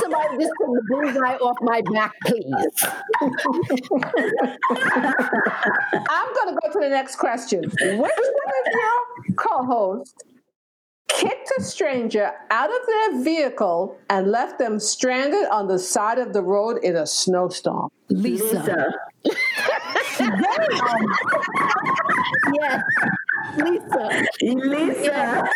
[0.01, 2.77] somebody just put the bullseye off my back, please?
[6.11, 7.61] I'm going to go to the next question.
[7.63, 10.15] Which one of your co-hosts
[11.09, 16.33] kicked a stranger out of their vehicle and left them stranded on the side of
[16.33, 17.91] the road in a snowstorm?
[18.09, 18.93] Lisa.
[19.25, 19.35] Lisa.
[22.55, 22.83] Yes.
[23.57, 24.27] Lisa.
[24.43, 25.49] Lisa.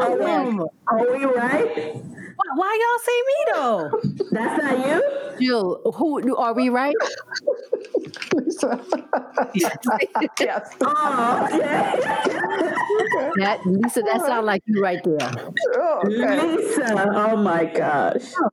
[0.00, 2.02] Are we, oh are we right?
[2.40, 4.24] Why, why y'all say me though?
[4.30, 5.46] That's not you?
[5.46, 6.94] Jill, who are we right?
[8.34, 8.80] Lisa.
[10.40, 10.74] yes.
[10.82, 13.30] Oh, okay.
[13.36, 15.18] That Lisa, that sounds like you right there.
[15.74, 16.56] Oh, okay.
[16.56, 16.94] Lisa.
[17.14, 18.32] Oh my gosh.
[18.40, 18.48] Oh,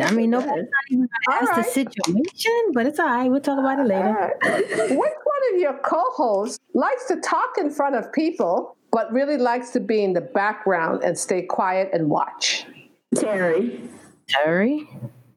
[0.00, 1.08] I mean, nobody's not even
[1.56, 3.30] the situation, but it's all right.
[3.30, 4.34] We'll talk about it later.
[4.42, 4.60] right.
[4.90, 9.70] Which one of your co-hosts likes to talk in front of people, but really likes
[9.70, 12.66] to be in the background and stay quiet and watch?
[13.14, 13.80] Terry.
[14.28, 14.88] Terry?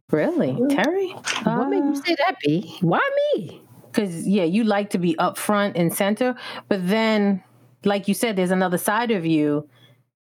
[0.09, 0.57] Really?
[0.69, 1.09] Terry?
[1.43, 2.77] What made you say that, B?
[2.81, 3.61] Why me?
[3.91, 6.35] Because, yeah, you like to be up front and center,
[6.69, 7.43] but then,
[7.83, 9.67] like you said, there's another side of you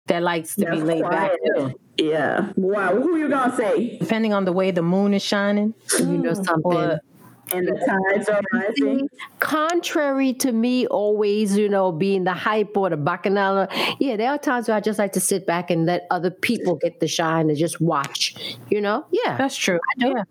[0.06, 1.72] that likes to be laid back too.
[1.96, 2.52] Yeah.
[2.56, 2.96] Wow.
[2.96, 3.98] Who are you gonna say?
[3.98, 5.74] Depending on the way the moon is shining.
[5.98, 6.44] You know mm.
[6.44, 6.72] something.
[6.72, 7.00] Or,
[7.52, 9.08] And the tides are rising.
[9.38, 13.66] Contrary to me always, you know, being the hype or the bacchanal,
[13.98, 16.76] yeah, there are times where I just like to sit back and let other people
[16.76, 19.04] get the shine and just watch, you know?
[19.10, 19.80] Yeah, that's true.
[19.96, 20.22] Yeah,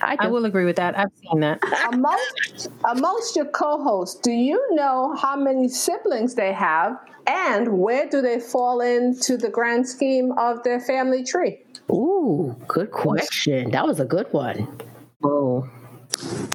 [0.00, 0.22] I do.
[0.22, 0.98] I will agree with that.
[0.98, 1.60] I've seen that.
[1.92, 6.96] amongst, amongst your co-hosts, do you know how many siblings they have
[7.26, 11.58] and where do they fall into the grand scheme of their family tree?
[11.90, 13.70] Ooh, good question.
[13.72, 14.68] That was a good one.
[15.24, 15.68] Oh.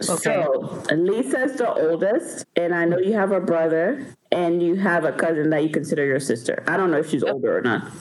[0.09, 0.43] Okay.
[0.43, 5.11] So Lisa's the oldest, and I know you have a brother, and you have a
[5.11, 6.63] cousin that you consider your sister.
[6.67, 7.91] I don't know if she's older or not.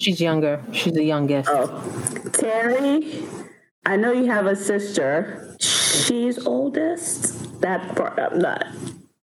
[0.00, 0.62] She's younger.
[0.72, 1.48] She's the youngest.
[1.50, 3.24] Oh, Terry.
[3.84, 5.56] I know you have a sister.
[5.60, 7.60] She's oldest.
[7.62, 8.66] That part I'm not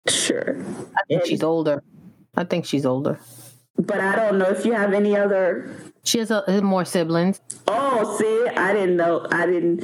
[0.07, 0.61] sure.
[0.95, 1.83] I think and, she's older.
[2.35, 3.19] I think she's older.
[3.77, 5.75] But I don't know if you have any other.
[6.03, 7.41] She has a, more siblings.
[7.67, 9.27] Oh, see, I didn't know.
[9.31, 9.83] I didn't.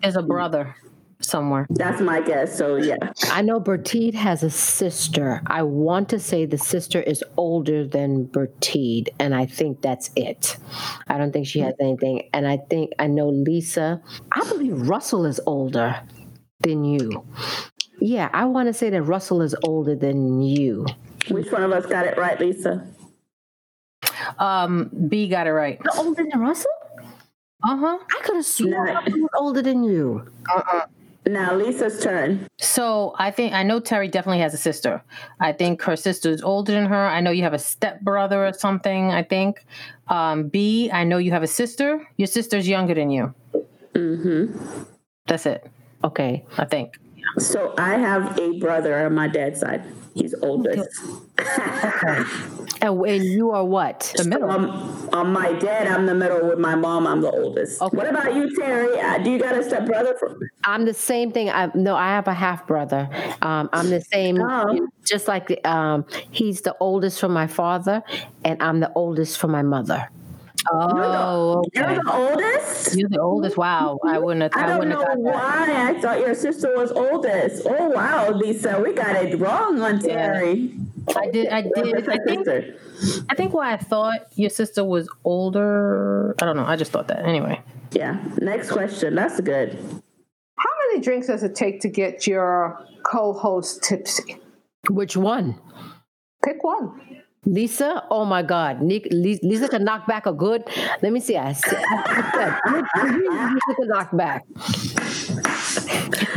[0.00, 0.76] There's a brother
[1.20, 1.66] somewhere.
[1.70, 2.56] That's my guess.
[2.56, 2.96] So yeah.
[3.24, 5.42] I know Bertide has a sister.
[5.46, 10.56] I want to say the sister is older than Bertide, and I think that's it.
[11.08, 12.28] I don't think she has anything.
[12.32, 14.02] And I think I know Lisa.
[14.32, 16.00] I believe Russell is older
[16.60, 17.24] than you.
[18.00, 20.86] Yeah, I want to say that Russell is older than you.
[21.30, 22.86] Which one of us got it right, Lisa?
[24.38, 25.80] Um, B got it right.
[25.82, 26.70] You're older than Russell?
[27.64, 27.98] Uh huh.
[28.00, 30.30] I could have sworn Russell was older than you.
[30.48, 30.86] Uh uh
[31.32, 32.46] now Lisa's turn.
[32.58, 35.02] So I think I know Terry definitely has a sister.
[35.40, 37.06] I think her sister is older than her.
[37.06, 39.10] I know you have a stepbrother or something.
[39.10, 39.64] I think.
[40.08, 42.06] Um, B, I know you have a sister.
[42.16, 43.34] Your sister's younger than you.
[43.94, 44.84] Mm-hmm.
[45.26, 45.70] That's it.
[46.02, 46.94] Okay, I think.
[47.38, 49.84] So I have a brother on my dad's side.
[50.18, 50.88] He's oldest.
[51.38, 52.24] Okay.
[52.82, 54.12] and, and you are what?
[54.16, 54.50] The middle.
[54.50, 56.48] Um, on my dad, I'm the middle.
[56.48, 57.80] With my mom, I'm the oldest.
[57.80, 57.96] Okay.
[57.96, 58.98] What about you, Terry?
[58.98, 60.16] Uh, do you got a step brother?
[60.18, 61.50] For- I'm the same thing.
[61.50, 63.08] I no, I have a half brother.
[63.42, 64.40] Um, I'm the same.
[64.40, 64.88] Oh.
[65.04, 68.02] Just like um, he's the oldest from my father,
[68.44, 70.10] and I'm the oldest from my mother.
[70.70, 71.94] Oh, you're the, okay.
[71.94, 72.96] you're the oldest.
[72.96, 73.56] You're the oldest.
[73.56, 74.52] Wow, I wouldn't have.
[74.54, 75.90] I, I don't know why.
[75.90, 77.62] I thought your sister was oldest.
[77.66, 80.54] Oh wow, Lisa, we got it wrong on Terry.
[80.54, 81.14] Yeah.
[81.16, 81.48] I did.
[81.48, 82.08] I did.
[82.08, 82.48] I think.
[83.30, 86.34] I think why I thought your sister was older.
[86.40, 86.66] I don't know.
[86.66, 87.60] I just thought that anyway.
[87.92, 88.18] Yeah.
[88.40, 89.14] Next question.
[89.14, 89.78] That's good.
[90.58, 94.40] How many drinks does it take to get your co-host tipsy?
[94.90, 95.58] Which one?
[96.44, 97.22] Pick one.
[97.48, 100.64] Lisa, oh my God, Lisa can knock back a good.
[101.02, 101.36] Let me see.
[101.36, 101.80] I, said,
[103.00, 104.44] Lisa can knock back.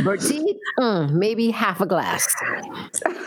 [0.02, 2.34] Bertie, mm, maybe half a glass.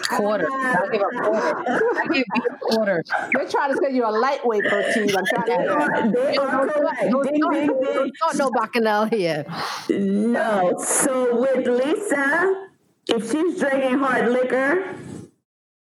[0.10, 0.48] Quarter.
[0.52, 1.84] I'll give a quarter.
[1.96, 3.04] I give you a quarter.
[3.34, 5.16] They're trying to say you're a lightweight, Bertie.
[5.16, 6.12] I'm trying to.
[6.12, 7.02] They are correct.
[7.02, 8.12] Ding, ding, ding.
[8.22, 9.46] Not no bacchanal here.
[9.90, 10.76] No.
[10.80, 12.68] So with Lisa,
[13.08, 14.96] if she's drinking hard liquor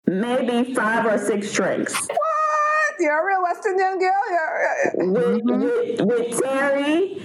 [0.08, 1.94] maybe five or six drinks.
[1.94, 2.96] What?
[3.00, 4.24] You're a real West Indian girl.
[4.30, 7.22] You're, with, with, with Terry,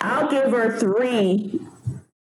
[0.00, 1.60] I'll give her three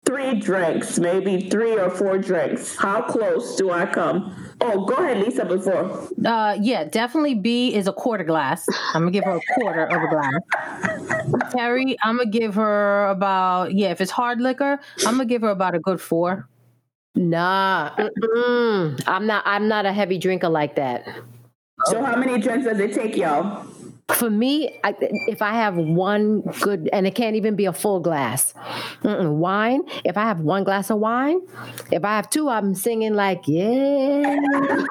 [0.09, 2.75] three drinks, maybe three or four drinks.
[2.77, 4.35] How close do I come?
[4.63, 5.45] Oh, go ahead, Lisa.
[5.45, 6.09] Before.
[6.25, 7.35] Uh, yeah, definitely.
[7.35, 8.67] B is a quarter glass.
[8.95, 11.53] I'm gonna give her a quarter of a glass.
[11.53, 13.91] Terry, I'm gonna give her about yeah.
[13.91, 16.49] If it's hard liquor, I'm gonna give her about a good four.
[17.19, 19.03] Nah, mm-mm.
[19.09, 19.43] I'm not.
[19.45, 21.05] I'm not a heavy drinker like that.
[21.87, 23.67] So, how many drinks does it take, y'all?
[24.11, 27.99] For me, I, if I have one good, and it can't even be a full
[27.99, 28.55] glass,
[29.03, 29.35] Mm-mm.
[29.35, 29.83] wine.
[30.05, 31.41] If I have one glass of wine,
[31.91, 34.37] if I have two, I'm singing like yeah.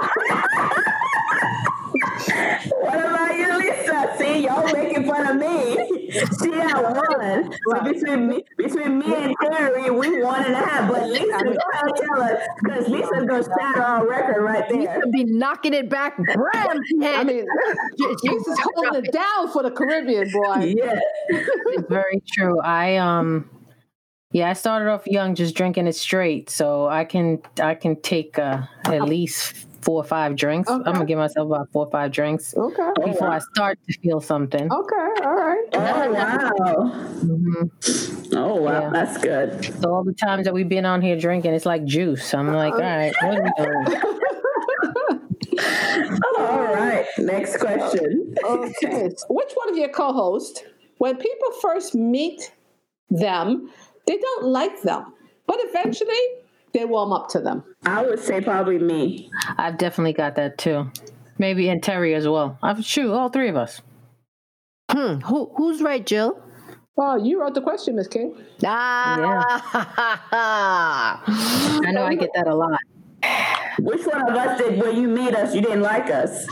[2.31, 4.15] what about you, Lisa?
[4.17, 6.09] See, y'all making fun of me.
[6.11, 7.53] She had one.
[7.67, 10.91] So between me, between me and Terry, we one and a half.
[10.91, 14.79] But Lisa, don't tell us because Lisa's gonna shatter our record right there.
[14.79, 16.17] Lisa be knocking it back.
[16.17, 17.45] Bram, I mean,
[17.97, 20.75] Lisa's holding it down for the Caribbean, boy.
[20.77, 20.99] Yeah,
[21.29, 22.59] it's very true.
[22.61, 23.49] I um.
[24.33, 28.37] Yeah, I started off young, just drinking it straight, so I can I can take
[28.37, 30.69] uh, at least four or five drinks.
[30.69, 30.83] Okay.
[30.85, 32.55] I'm gonna give myself about four or five drinks.
[32.55, 32.91] Okay.
[33.05, 34.71] Before I start to feel something.
[34.71, 35.23] Okay.
[35.23, 35.65] All right.
[35.73, 36.53] Oh wow.
[37.23, 38.35] Mm-hmm.
[38.35, 38.89] Oh wow, yeah.
[38.89, 39.63] that's good.
[39.81, 42.33] So all the times that we've been on here drinking, it's like juice.
[42.33, 44.01] I'm like, all right, what are we doing?
[46.37, 47.05] all right.
[47.17, 48.35] Next question.
[48.43, 49.09] Okay.
[49.29, 50.63] Which one of your co-hosts,
[50.97, 52.51] when people first meet
[53.09, 53.71] them,
[54.05, 55.13] they don't like them,
[55.45, 56.13] but eventually
[56.77, 57.63] they warm up to them.
[57.85, 59.31] I would say probably me.
[59.57, 60.91] I've definitely got that too.
[61.37, 62.57] Maybe and Terry as well.
[62.61, 63.81] I'm sure all three of us.
[64.91, 65.19] Hmm.
[65.21, 66.41] Who, who's right, Jill?
[66.97, 68.35] Oh, you wrote the question, Miss King.
[68.65, 69.17] Ah.
[71.23, 71.87] Yeah.
[71.87, 72.79] I know I get that a lot.
[73.79, 76.47] Which one of us did when you meet us, you didn't like us?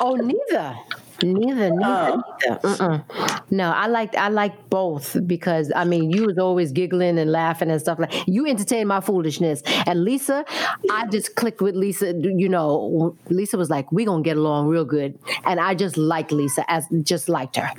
[0.00, 0.76] oh, neither.
[1.22, 2.58] Neither, neither, oh.
[2.64, 3.04] neither.
[3.50, 7.70] No, I like I like both because I mean you was always giggling and laughing
[7.70, 9.62] and stuff like you entertain my foolishness.
[9.86, 10.44] And Lisa,
[10.90, 12.14] I just clicked with Lisa.
[12.14, 16.32] You know, Lisa was like, "We gonna get along real good," and I just liked
[16.32, 17.70] Lisa as just liked her.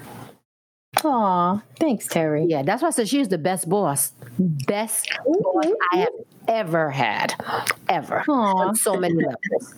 [1.03, 2.45] Aw, thanks, Terry.
[2.47, 4.11] Yeah, that's why I said she's the best boss.
[4.37, 5.73] Best boss mm-hmm.
[5.93, 6.13] I have
[6.47, 7.33] ever had.
[7.87, 8.23] Ever.
[8.27, 8.67] Aw.
[8.67, 9.75] On so many levels.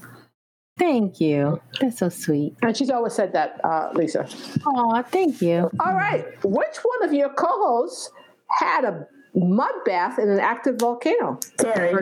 [0.78, 1.62] Thank you.
[1.80, 2.56] That's so sweet.
[2.62, 4.28] And she's always said that, uh, Lisa.
[4.66, 5.70] Aw, thank you.
[5.80, 6.26] All right.
[6.44, 8.10] Which one of your co hosts
[8.50, 11.40] had a mud bath in an active volcano?
[11.60, 11.94] Terry.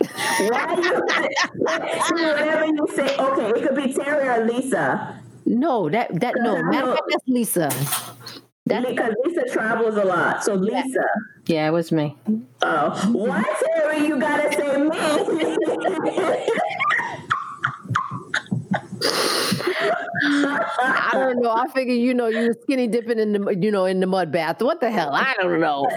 [0.00, 1.00] Why do you,
[1.60, 5.20] whatever you say, okay, it could be Terry or Lisa.
[5.44, 6.62] No, that that no.
[6.62, 7.70] Matter fact, that's Lisa.
[8.64, 10.44] That's Because Lisa travels a lot.
[10.44, 11.04] So Lisa.
[11.46, 12.16] Yeah, it was me.
[12.62, 13.10] Oh.
[13.12, 16.48] Why Terry you gotta say me?
[20.24, 21.50] I don't know.
[21.50, 24.30] I figure you know you were skinny dipping in the you know in the mud
[24.32, 24.62] bath.
[24.62, 25.10] What the hell?
[25.12, 25.88] I don't know.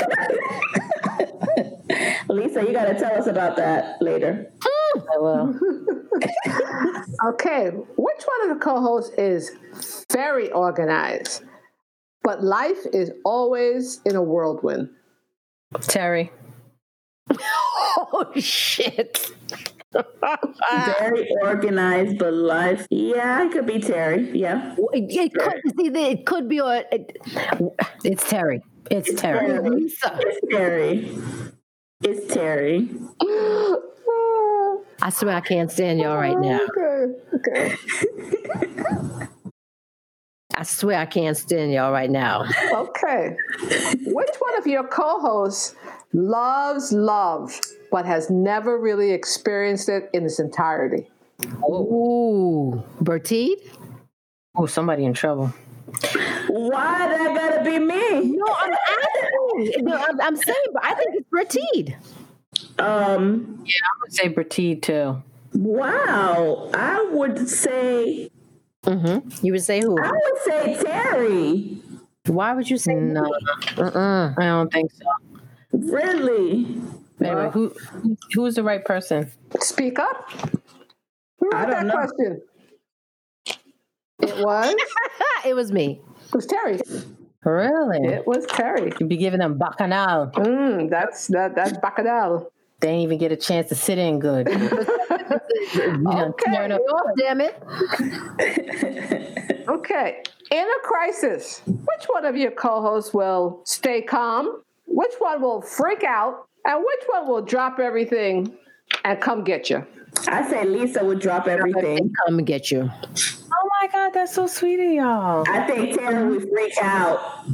[2.29, 4.51] Lisa, you gotta tell us about that later.
[4.61, 4.99] Hmm.
[5.13, 5.59] I will.
[7.27, 7.69] Okay.
[7.69, 9.51] Which one of the co hosts is
[10.11, 11.43] very organized,
[12.23, 14.89] but life is always in a whirlwind?
[15.81, 16.31] Terry.
[17.97, 19.31] Oh shit.
[20.99, 22.87] Very organized, but life.
[22.89, 24.37] Yeah, it could be Terry.
[24.37, 24.75] Yeah.
[24.93, 27.17] It could see it could be or it,
[28.03, 28.61] It's Terry.
[28.91, 29.59] It's Terry.
[29.69, 30.17] Lisa.
[30.21, 31.17] It's Terry.
[32.03, 32.89] It's Terry.
[35.01, 36.59] I swear I can't stand y'all right now.
[36.77, 37.75] Okay.
[38.55, 39.27] Okay.
[40.57, 42.45] I swear I can't stand y'all right now.
[42.73, 43.35] Okay.
[44.05, 45.75] Which one of your co hosts
[46.13, 47.59] loves love,
[47.91, 51.09] but has never really experienced it in its entirety?
[51.63, 53.57] Ooh, Bertie?
[54.55, 55.53] Oh, somebody in trouble.
[56.47, 58.35] Why that gotta be me?
[58.35, 59.85] No, I'm asking.
[59.85, 61.95] No, I'm, I'm saying, but I think it's Bertie.
[62.79, 63.63] Um.
[63.65, 65.21] Yeah, I would say Bertie too.
[65.53, 66.69] Wow.
[66.73, 68.29] I would say.
[68.83, 69.45] Mm-hmm.
[69.45, 69.97] You would say who?
[69.99, 71.81] I would say Terry.
[72.27, 73.33] Why would you say No,
[73.77, 74.33] Uh-uh.
[74.37, 75.05] I don't think so.
[75.79, 76.81] Really?
[77.21, 77.69] Anyway, who
[78.01, 79.31] who- who's the right person?
[79.59, 80.29] Speak up.
[81.39, 81.93] Who I wrote don't that know.
[81.93, 82.41] question?
[84.21, 84.73] It was?
[85.45, 86.01] it was me.
[86.27, 86.79] It was Terry.
[87.43, 88.07] Really?
[88.13, 88.91] It was Terry.
[88.99, 90.27] You'd be giving them bacchanal.
[90.31, 91.53] Mm, that's that.
[91.53, 92.47] That's Bacadal.
[92.79, 94.47] They ain't even get a chance to sit in good.
[95.73, 96.51] You done Okay.
[96.51, 97.61] tearing up- Oh, damn it.
[99.67, 100.21] Okay.
[100.51, 104.61] In a crisis, which one of your co-hosts will stay calm?
[104.87, 106.47] Which one will freak out?
[106.65, 108.55] And which one will drop everything
[109.03, 109.85] and come get you?
[110.27, 112.11] I say Lisa would drop everything.
[112.25, 112.89] Come and get you.
[112.91, 115.43] Oh my God, that's so sweet of y'all.
[115.47, 117.45] I think Terry would freak out.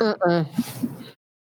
[0.00, 0.44] Uh-uh.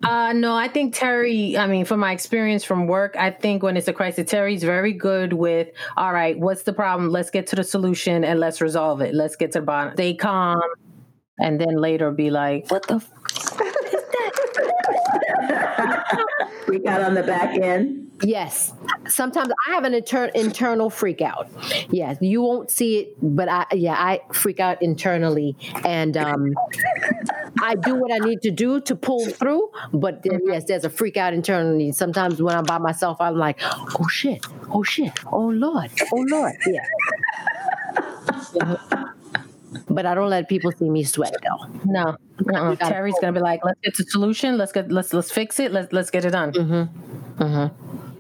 [0.03, 3.77] Uh, no, I think Terry, I mean, from my experience from work, I think when
[3.77, 7.09] it's a crisis, Terry's very good with, all right, what's the problem?
[7.09, 9.15] Let's get to the solution and let's resolve it.
[9.15, 9.93] Let's get to the bottom.
[9.93, 10.61] Stay calm.
[11.39, 12.95] And then later be like, what the?
[12.95, 13.11] F-?
[16.65, 18.11] Freak out on the back end.
[18.23, 18.73] Yes.
[19.07, 21.47] Sometimes I have an inter- internal freak out.
[21.89, 26.53] Yes, you won't see it, but I yeah, I freak out internally and um
[27.61, 30.89] I do what I need to do to pull through, but then, yes, there's a
[30.89, 31.91] freak out internally.
[31.91, 36.55] Sometimes when I'm by myself, I'm like, oh shit, oh shit, oh lord, oh lord,
[36.67, 36.85] yeah.
[39.97, 41.65] But I don't let people see me sweat though.
[41.85, 42.15] No,
[42.53, 42.75] uh-uh.
[42.75, 44.55] Terry's gonna be like, let's get to solution.
[44.55, 45.71] Let's get let's let's fix it.
[45.71, 46.51] Let's let's get it done.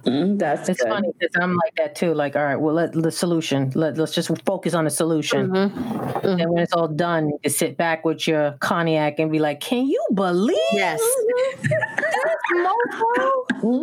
[0.07, 0.89] Mm, that's It's good.
[0.89, 2.15] funny because I'm like that too.
[2.15, 3.71] Like, all right, well, let the solution.
[3.75, 5.55] Let let's just focus on the solution.
[5.55, 9.59] And when it's all done, you can sit back with your cognac and be like,
[9.59, 10.99] "Can you believe?" Yes.
[12.55, 13.45] Well,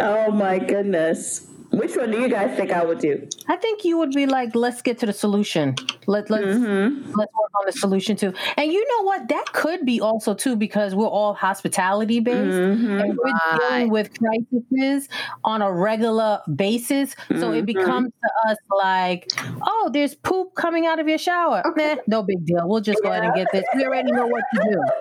[0.00, 1.46] Oh my goodness.
[1.76, 3.28] Which one do you guys think I would do?
[3.48, 5.74] I think you would be like, let's get to the solution.
[6.06, 7.12] Let let's mm-hmm.
[7.12, 8.32] let's work on the solution too.
[8.56, 9.28] And you know what?
[9.28, 12.98] That could be also too because we're all hospitality based mm-hmm.
[12.98, 15.08] and we're dealing with crises
[15.44, 17.14] on a regular basis.
[17.38, 17.66] So it mm-hmm.
[17.66, 19.28] becomes to us like,
[19.62, 21.62] oh, there's poop coming out of your shower.
[21.76, 22.66] Meh, no big deal.
[22.66, 23.64] We'll just go ahead and get this.
[23.74, 24.80] We already know what to do.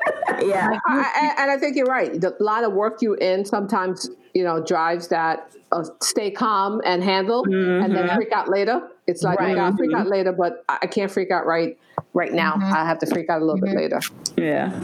[0.45, 0.79] Yeah.
[0.85, 2.19] I, I- and I think you're right.
[2.19, 7.01] The lot of work you in sometimes, you know, drives that uh, stay calm and
[7.03, 8.15] handle, and then mm-hmm.
[8.15, 8.87] freak out later.
[9.07, 9.51] It's like oh Right.
[9.53, 10.09] okay, I'll freak out mm-hmm.
[10.09, 11.79] later, but I I can't freak out right
[12.13, 12.53] right now.
[12.53, 12.73] Mm-hmm.
[12.73, 13.99] I have to freak out a little bit later.
[14.37, 14.77] Yeah.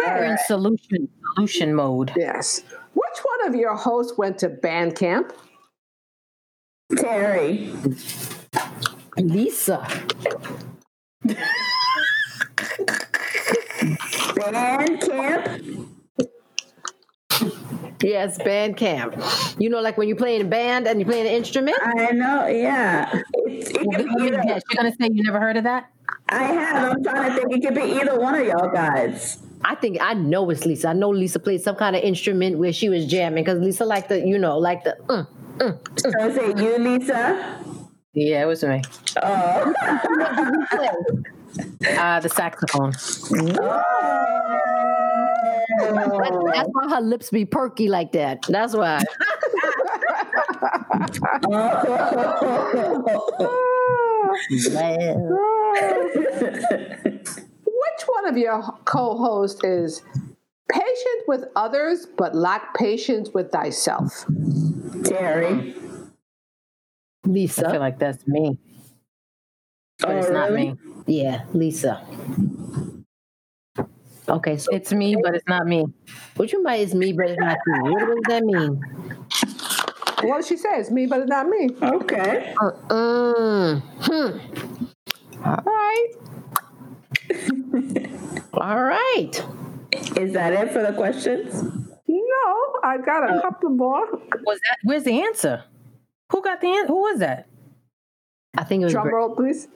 [0.00, 0.30] We're Okay.
[0.30, 2.12] in solution solution mode.
[2.16, 2.62] Yes.
[2.94, 5.32] Which one of your hosts went to band camp?
[6.96, 7.72] Terry.
[9.16, 9.86] Lisa.
[14.36, 15.88] Band camp.
[18.02, 19.14] Yes, band camp.
[19.58, 21.76] You know, like when you play in a band and you play an instrument.
[21.82, 22.46] I know.
[22.46, 23.22] Yeah.
[23.32, 25.90] It's, it could be Yes, you're gonna say you never heard of that?
[26.28, 26.92] I have.
[26.92, 27.52] I'm trying to think.
[27.52, 29.38] It could be either one of y'all guys.
[29.64, 30.88] I think I know it's Lisa.
[30.88, 34.08] I know Lisa played some kind of instrument where she was jamming because Lisa liked
[34.08, 34.96] the, you know, like the.
[35.08, 35.26] Mm,
[35.58, 36.00] mm, mm.
[36.00, 37.64] So is it you, Lisa?
[38.14, 38.82] Yeah, it was me.
[39.22, 39.74] Oh.
[41.98, 42.92] uh, the saxophone.
[43.60, 44.77] Oh.
[45.78, 48.42] That's why her lips be perky like that.
[48.48, 48.98] That's why.
[57.64, 60.02] Which one of your co-hosts is
[60.70, 64.24] patient with others but lack patience with thyself?
[65.04, 65.74] Terry.
[67.24, 67.68] Lisa.
[67.68, 68.58] I feel like that's me.
[69.98, 70.72] But oh, it's not really?
[70.72, 70.76] me.
[71.06, 72.04] Yeah, Lisa.
[74.28, 75.86] Okay, so it's me, but it's not me.
[76.36, 77.90] What you mean it's me, but it's not me?
[77.90, 78.80] What does that mean?
[80.22, 81.70] Well, she says me, but it's not me.
[81.82, 82.54] Okay.
[82.60, 84.38] Uh, hmm.
[85.44, 86.06] All right.
[88.54, 89.44] All right.
[90.16, 91.62] Is that it for the questions?
[92.06, 94.06] No, I got a couple more.
[94.44, 94.78] Was that?
[94.82, 95.64] Where's the answer?
[96.30, 96.88] Who got the answer?
[96.88, 97.48] Who was that?
[98.58, 98.92] I think it was.
[98.92, 99.68] Drum roll, please.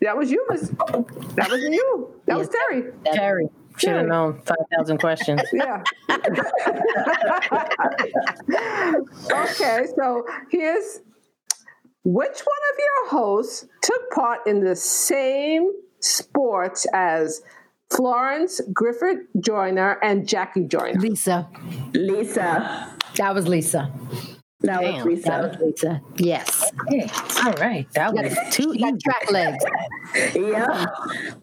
[0.00, 0.68] That was you, Miss.
[0.68, 2.10] That was you.
[2.26, 2.92] That yes, was Terry.
[3.14, 3.48] Terry.
[3.76, 5.40] Should have known 5,000 questions.
[5.52, 5.82] Yeah.
[9.32, 11.00] okay, so here's
[12.04, 15.70] which one of your hosts took part in the same
[16.00, 17.42] sports as
[17.90, 21.00] Florence Griffith Joyner and Jackie Joyner?
[21.00, 21.48] Lisa.
[21.94, 22.94] Lisa.
[23.16, 23.92] That was Lisa.
[24.64, 25.28] That Damn, was Lisa.
[25.28, 26.02] That was Lisa.
[26.16, 26.72] Yes.
[26.88, 27.10] Okay.
[27.44, 27.86] All right.
[27.92, 28.96] That was two easy.
[29.04, 29.64] track legs.
[30.34, 30.86] yeah.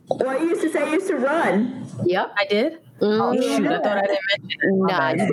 [0.08, 1.86] Well, you used to say you used to run.
[2.06, 2.34] Yep.
[2.38, 2.80] I did.
[3.02, 3.22] Mm-hmm.
[3.22, 3.68] Oh shoot!
[3.68, 4.74] I thought I didn't mention it.
[4.74, 5.32] Nah, you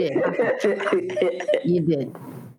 [1.29, 1.61] did.
[1.65, 2.17] you did.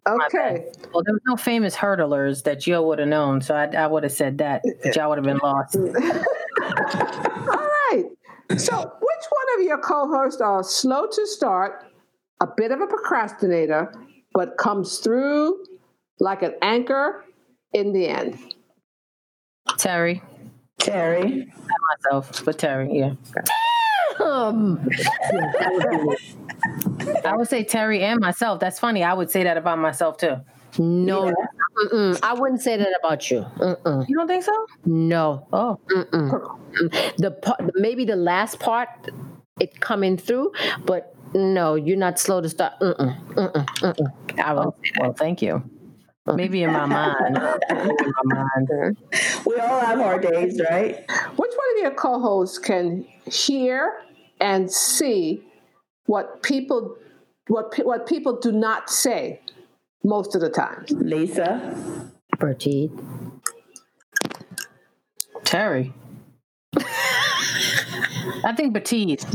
[0.07, 0.65] Okay.
[0.93, 4.03] Well, there was no famous hurdlers that Joe would have known, so I, I would
[4.03, 5.75] have said that, but y'all would have been lost.
[5.77, 5.83] All
[7.91, 8.05] right.
[8.57, 11.85] So, which one of your co-hosts are slow to start,
[12.39, 13.93] a bit of a procrastinator,
[14.39, 15.65] but comes through
[16.21, 17.25] like an anchor
[17.73, 18.39] in the end.
[19.77, 20.23] Terry.
[20.77, 21.45] Terry.
[21.45, 23.15] Not myself, but Terry, yeah.
[24.23, 24.79] Um,
[27.25, 28.61] I would say Terry and myself.
[28.61, 29.03] That's funny.
[29.03, 30.37] I would say that about myself too.
[30.77, 32.15] No, yeah.
[32.23, 33.41] I wouldn't say that about you.
[33.57, 34.07] Mm-mm.
[34.07, 34.55] You don't think so?
[34.85, 35.47] No.
[35.51, 37.17] Oh, Mm-mm.
[37.17, 38.87] the part, maybe the last part,
[39.59, 40.53] it coming through,
[40.85, 42.73] but no, you're not slow to start.
[42.81, 44.39] Mm-mm, mm-mm, mm-mm.
[44.39, 45.63] I oh, well, thank you.
[46.35, 47.37] Maybe in my mind.
[47.37, 48.97] in my mind.
[49.45, 50.95] We all have our days, right?
[50.97, 54.01] Which one of your co-hosts can hear
[54.39, 55.43] and see
[56.05, 56.95] what people
[57.47, 59.41] what what people do not say
[60.03, 60.85] most of the time?
[60.89, 62.11] Lisa.
[62.37, 62.91] Bertie.
[65.43, 65.93] Terry.
[66.75, 69.25] I think Batiste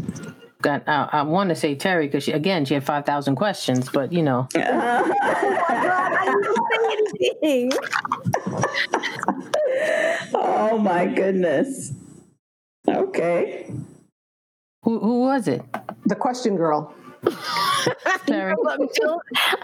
[0.64, 0.88] got.
[0.88, 4.22] Uh, I want to say Terry because again she had five thousand questions, but you
[4.22, 4.48] know.
[10.34, 11.92] oh my goodness.
[12.88, 13.72] Okay.
[14.82, 15.62] Who who was it?
[16.06, 16.92] The question girl.
[18.26, 18.54] Terry.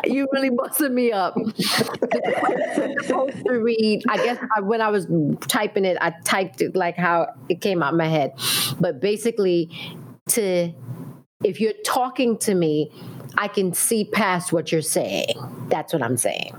[0.04, 1.34] you really busted me up.
[3.02, 4.02] supposed to read.
[4.08, 5.06] I guess I, when I was
[5.46, 8.32] typing it, I typed it like how it came out my head.
[8.80, 9.70] But basically,
[10.34, 10.72] to
[11.44, 12.92] if you're talking to me,
[13.38, 15.34] I can see past what you're saying.
[15.68, 16.54] That's what I'm saying.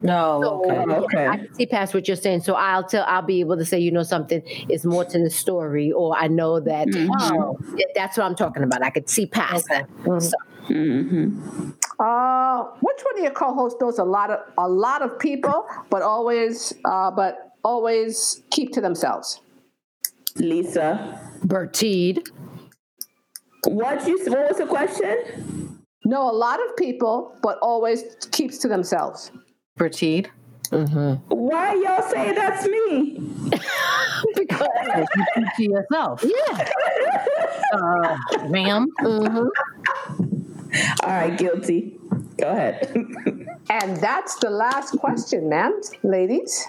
[0.00, 0.94] No, so, okay.
[0.94, 1.26] okay.
[1.26, 2.40] I can see past what you're saying.
[2.40, 5.30] So I'll tell I'll be able to say, you know, something is more to the
[5.30, 7.10] story, or I know that mm-hmm.
[7.18, 7.58] oh,
[7.94, 8.82] that's what I'm talking about.
[8.82, 9.82] I could see past okay.
[9.82, 9.90] that.
[10.04, 10.18] Mm-hmm.
[10.18, 10.36] So.
[10.68, 11.70] Mm-hmm.
[12.00, 16.02] Uh, which one of your co-hosts knows a lot of a lot of people, but
[16.02, 19.40] always uh, but always keep to themselves?
[20.36, 21.20] Lisa.
[21.46, 22.28] Bertide.
[23.66, 24.18] What you?
[24.26, 25.82] What was the question?
[26.04, 29.32] Know a lot of people, but always keeps to themselves.
[29.78, 30.28] Bertide.
[30.70, 31.34] Mm-hmm.
[31.34, 33.18] Why y'all say that's me?
[34.34, 34.68] because
[35.16, 36.24] you keep to yourself.
[36.24, 36.70] Yeah.
[37.72, 38.16] Uh,
[38.48, 38.86] ma'am.
[39.00, 39.46] Mm-hmm.
[41.02, 41.98] All right, guilty.
[42.38, 42.92] Go ahead.
[43.70, 46.66] and that's the last question, ma'am, ladies.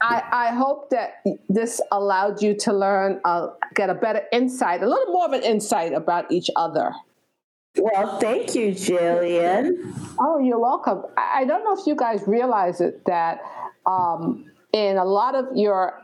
[0.00, 4.88] I, I hope that this allowed you to learn, uh, get a better insight, a
[4.88, 6.92] little more of an insight about each other.
[7.78, 10.16] Well, thank you, Jillian.
[10.18, 11.02] Oh, you're welcome.
[11.16, 13.40] I, I don't know if you guys realize it that
[13.86, 16.02] um, in a lot of your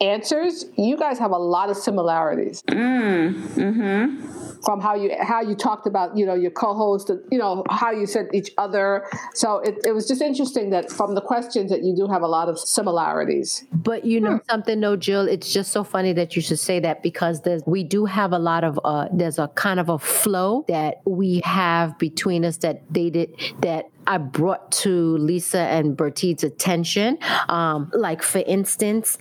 [0.00, 2.62] answers, you guys have a lot of similarities.
[2.68, 4.45] Mm, mm-hmm.
[4.66, 8.04] From how you how you talked about you know your co-host, you know how you
[8.04, 9.06] said each other.
[9.32, 12.26] So it, it was just interesting that from the questions that you do have a
[12.26, 13.64] lot of similarities.
[13.72, 14.50] But you know hmm.
[14.50, 15.28] something, no, Jill.
[15.28, 18.38] It's just so funny that you should say that because there's we do have a
[18.38, 22.82] lot of uh, there's a kind of a flow that we have between us that
[22.92, 27.18] they did that I brought to Lisa and Bertie's attention.
[27.48, 29.18] Um, like, for instance,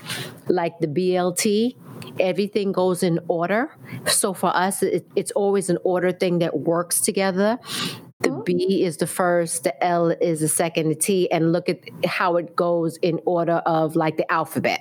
[0.47, 1.75] like the BLT,
[2.19, 3.75] everything goes in order.
[4.07, 7.59] So for us, it, it's always an order thing that works together.
[8.21, 11.79] The B is the first, the L is the second, the T, and look at
[12.05, 14.79] how it goes in order of like the alphabet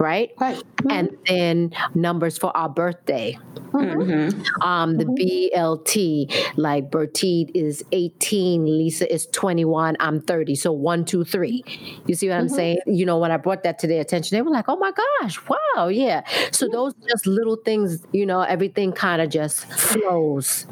[0.00, 0.30] right?
[0.40, 0.56] Right.
[0.56, 0.90] Mm-hmm.
[0.90, 3.38] And then numbers for our birthday.
[3.70, 4.62] Mm-hmm.
[4.62, 5.54] Um, the mm-hmm.
[5.54, 10.54] BLT, like Bertie is 18, Lisa is 21, I'm 30.
[10.56, 11.62] So one, two, three.
[12.06, 12.54] You see what I'm mm-hmm.
[12.54, 12.78] saying?
[12.86, 14.90] You know, when I brought that to their attention, they were like, oh my
[15.20, 16.22] gosh, wow, yeah.
[16.50, 20.66] So those just little things, you know, everything kind of just flows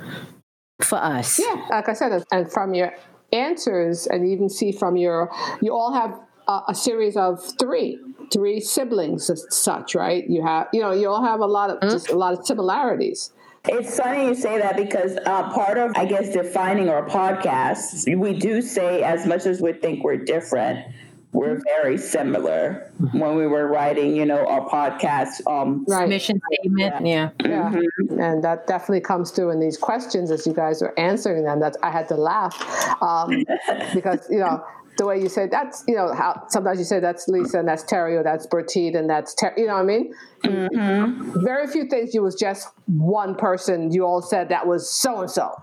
[0.81, 1.39] for us.
[1.39, 2.95] Yeah, like I said, and from your
[3.31, 6.19] answers, and even see from your, you all have
[6.49, 7.99] a, a series of three
[8.33, 10.29] three siblings as such, right?
[10.29, 13.33] You have, you know, you all have a lot of just a lot of similarities.
[13.65, 18.39] It's funny you say that because uh, part of, I guess, defining our podcast, we
[18.39, 20.87] do say as much as we think we're different,
[21.33, 25.47] we're very similar when we were writing, you know, our podcast.
[25.47, 26.09] Um, right.
[26.09, 27.07] Mission statement.
[27.07, 27.31] Yeah.
[27.41, 27.51] Yeah.
[27.51, 27.71] yeah.
[27.71, 28.21] Mm-hmm.
[28.21, 31.61] And that definitely comes through in these questions as you guys are answering them.
[31.61, 32.57] That I had to laugh
[33.03, 33.45] um,
[33.95, 34.65] because, you know,
[34.99, 37.85] the way you say that's you know how sometimes you say that's Lisa and that's
[37.85, 40.15] Terry or that's Bertie and that's Ter- you know what I mean.
[40.45, 41.45] Mm-hmm.
[41.45, 43.93] Very few things you was just one person.
[43.93, 45.55] You all said that was so and so.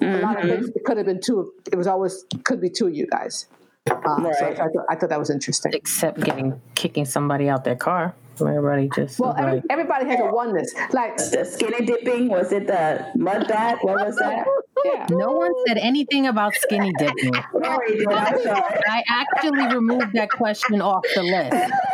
[0.00, 0.48] A lot of mm-hmm.
[0.48, 1.52] things it could have been two.
[1.70, 3.46] It was always could be two of you guys.
[3.90, 4.34] Uh, right.
[4.38, 5.72] So I thought, I thought that was interesting.
[5.74, 8.14] Except getting kicking somebody out their car.
[8.40, 10.74] Everybody just well, every, like, everybody has a oneness.
[10.92, 12.28] Like the skinny dipping.
[12.28, 13.78] Was it the mud bath?
[13.82, 14.46] What was that?
[14.84, 15.06] Yeah.
[15.10, 17.34] No one said anything about skinny dipping.
[17.62, 21.72] Sorry, I actually removed that question off the list.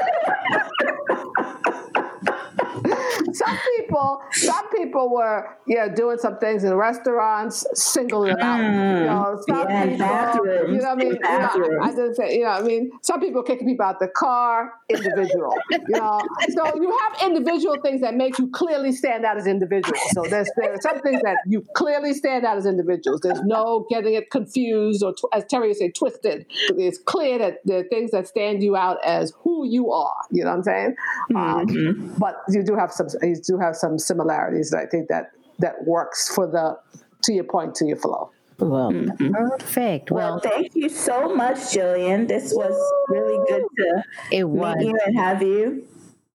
[3.33, 3.59] some
[3.91, 8.61] people, some people were, yeah, doing some things in restaurants, singling it out.
[8.61, 11.13] Mm, you know, some yeah, people, bathrooms, you know what I mean?
[11.13, 14.09] You know, I, just say, you know, I mean, some people kicking people out the
[14.09, 15.55] car, individual.
[15.71, 16.21] you know,
[16.51, 20.01] so you have individual things that make you clearly stand out as individuals.
[20.13, 23.21] So there's there are some things that you clearly stand out as individuals.
[23.21, 26.47] There's no getting it confused or, as Terry would say, twisted.
[26.71, 30.17] It's clear that there are things that stand you out as who you are.
[30.31, 30.97] You know what I'm saying?
[31.31, 31.81] Um, mm-hmm.
[31.81, 34.71] Um, but you do have some you do have some similarities.
[34.71, 36.79] that I think that that works for the
[37.23, 38.31] to your point to your flow.
[38.59, 39.33] Well, mm-hmm.
[39.33, 40.11] perfect.
[40.11, 42.29] Well, well, thank you so much, Jillian.
[42.29, 42.75] This was
[43.09, 44.77] really good to it was.
[44.77, 45.87] meet you and have you.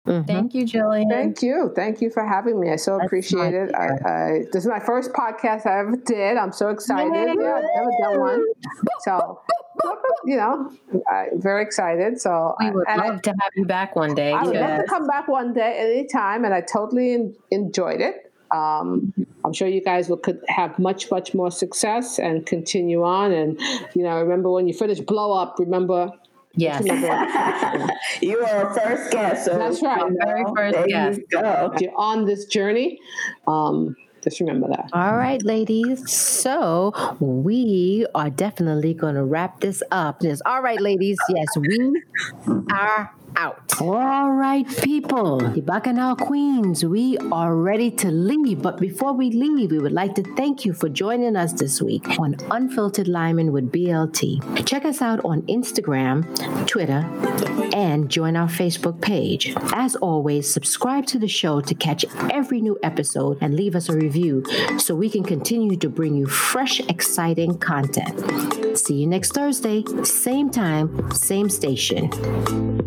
[0.06, 0.26] Mm-hmm.
[0.26, 1.08] Thank you, Jillian.
[1.08, 1.72] Thank you.
[1.76, 2.70] Thank you for having me.
[2.70, 3.72] I so That's appreciate it.
[3.72, 6.36] I, I, this is my first podcast I ever did.
[6.36, 7.12] I'm so excited.
[7.12, 7.34] Yay.
[7.38, 8.44] Yeah, I've never done one.
[9.02, 9.40] So,
[10.24, 10.72] you know,
[11.08, 12.20] I'm very excited.
[12.20, 14.32] So we would love I, to have you back one day.
[14.32, 14.70] I would yes.
[14.70, 18.32] love to come back one day anytime, and I totally in, enjoyed it.
[18.50, 23.32] Um, I'm sure you guys will could have much, much more success and continue on.
[23.32, 23.58] And
[23.94, 26.10] you know, remember when you finish blow up, remember
[26.54, 26.84] Yes.
[28.22, 29.46] you are our first guest.
[29.46, 30.12] So That's right.
[30.24, 31.20] Very first guest.
[31.20, 31.72] You go.
[31.80, 33.00] You're on this journey.
[33.46, 34.90] Um, just remember that.
[34.92, 36.10] All right, ladies.
[36.12, 40.22] So we are definitely going to wrap this up.
[40.22, 40.40] Yes.
[40.46, 41.18] All right, ladies.
[41.28, 42.02] Yes, we
[42.72, 43.80] are out.
[43.80, 48.62] All right, people, the Bacchanal Queens, we are ready to leave.
[48.62, 52.06] But before we leave, we would like to thank you for joining us this week
[52.18, 54.66] on Unfiltered Liming with BLT.
[54.66, 56.22] Check us out on Instagram,
[56.66, 57.08] Twitter,
[57.74, 59.54] and join our Facebook page.
[59.72, 63.96] As always, subscribe to the show to catch every new episode and leave us a
[63.96, 64.44] review
[64.78, 68.78] so we can continue to bring you fresh, exciting content.
[68.78, 72.10] See you next Thursday, same time, same station.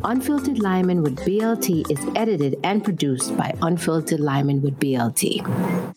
[0.03, 5.95] Unfiltered Unfiltered Liming with BLT is edited and produced by Unfiltered Liming with BLT.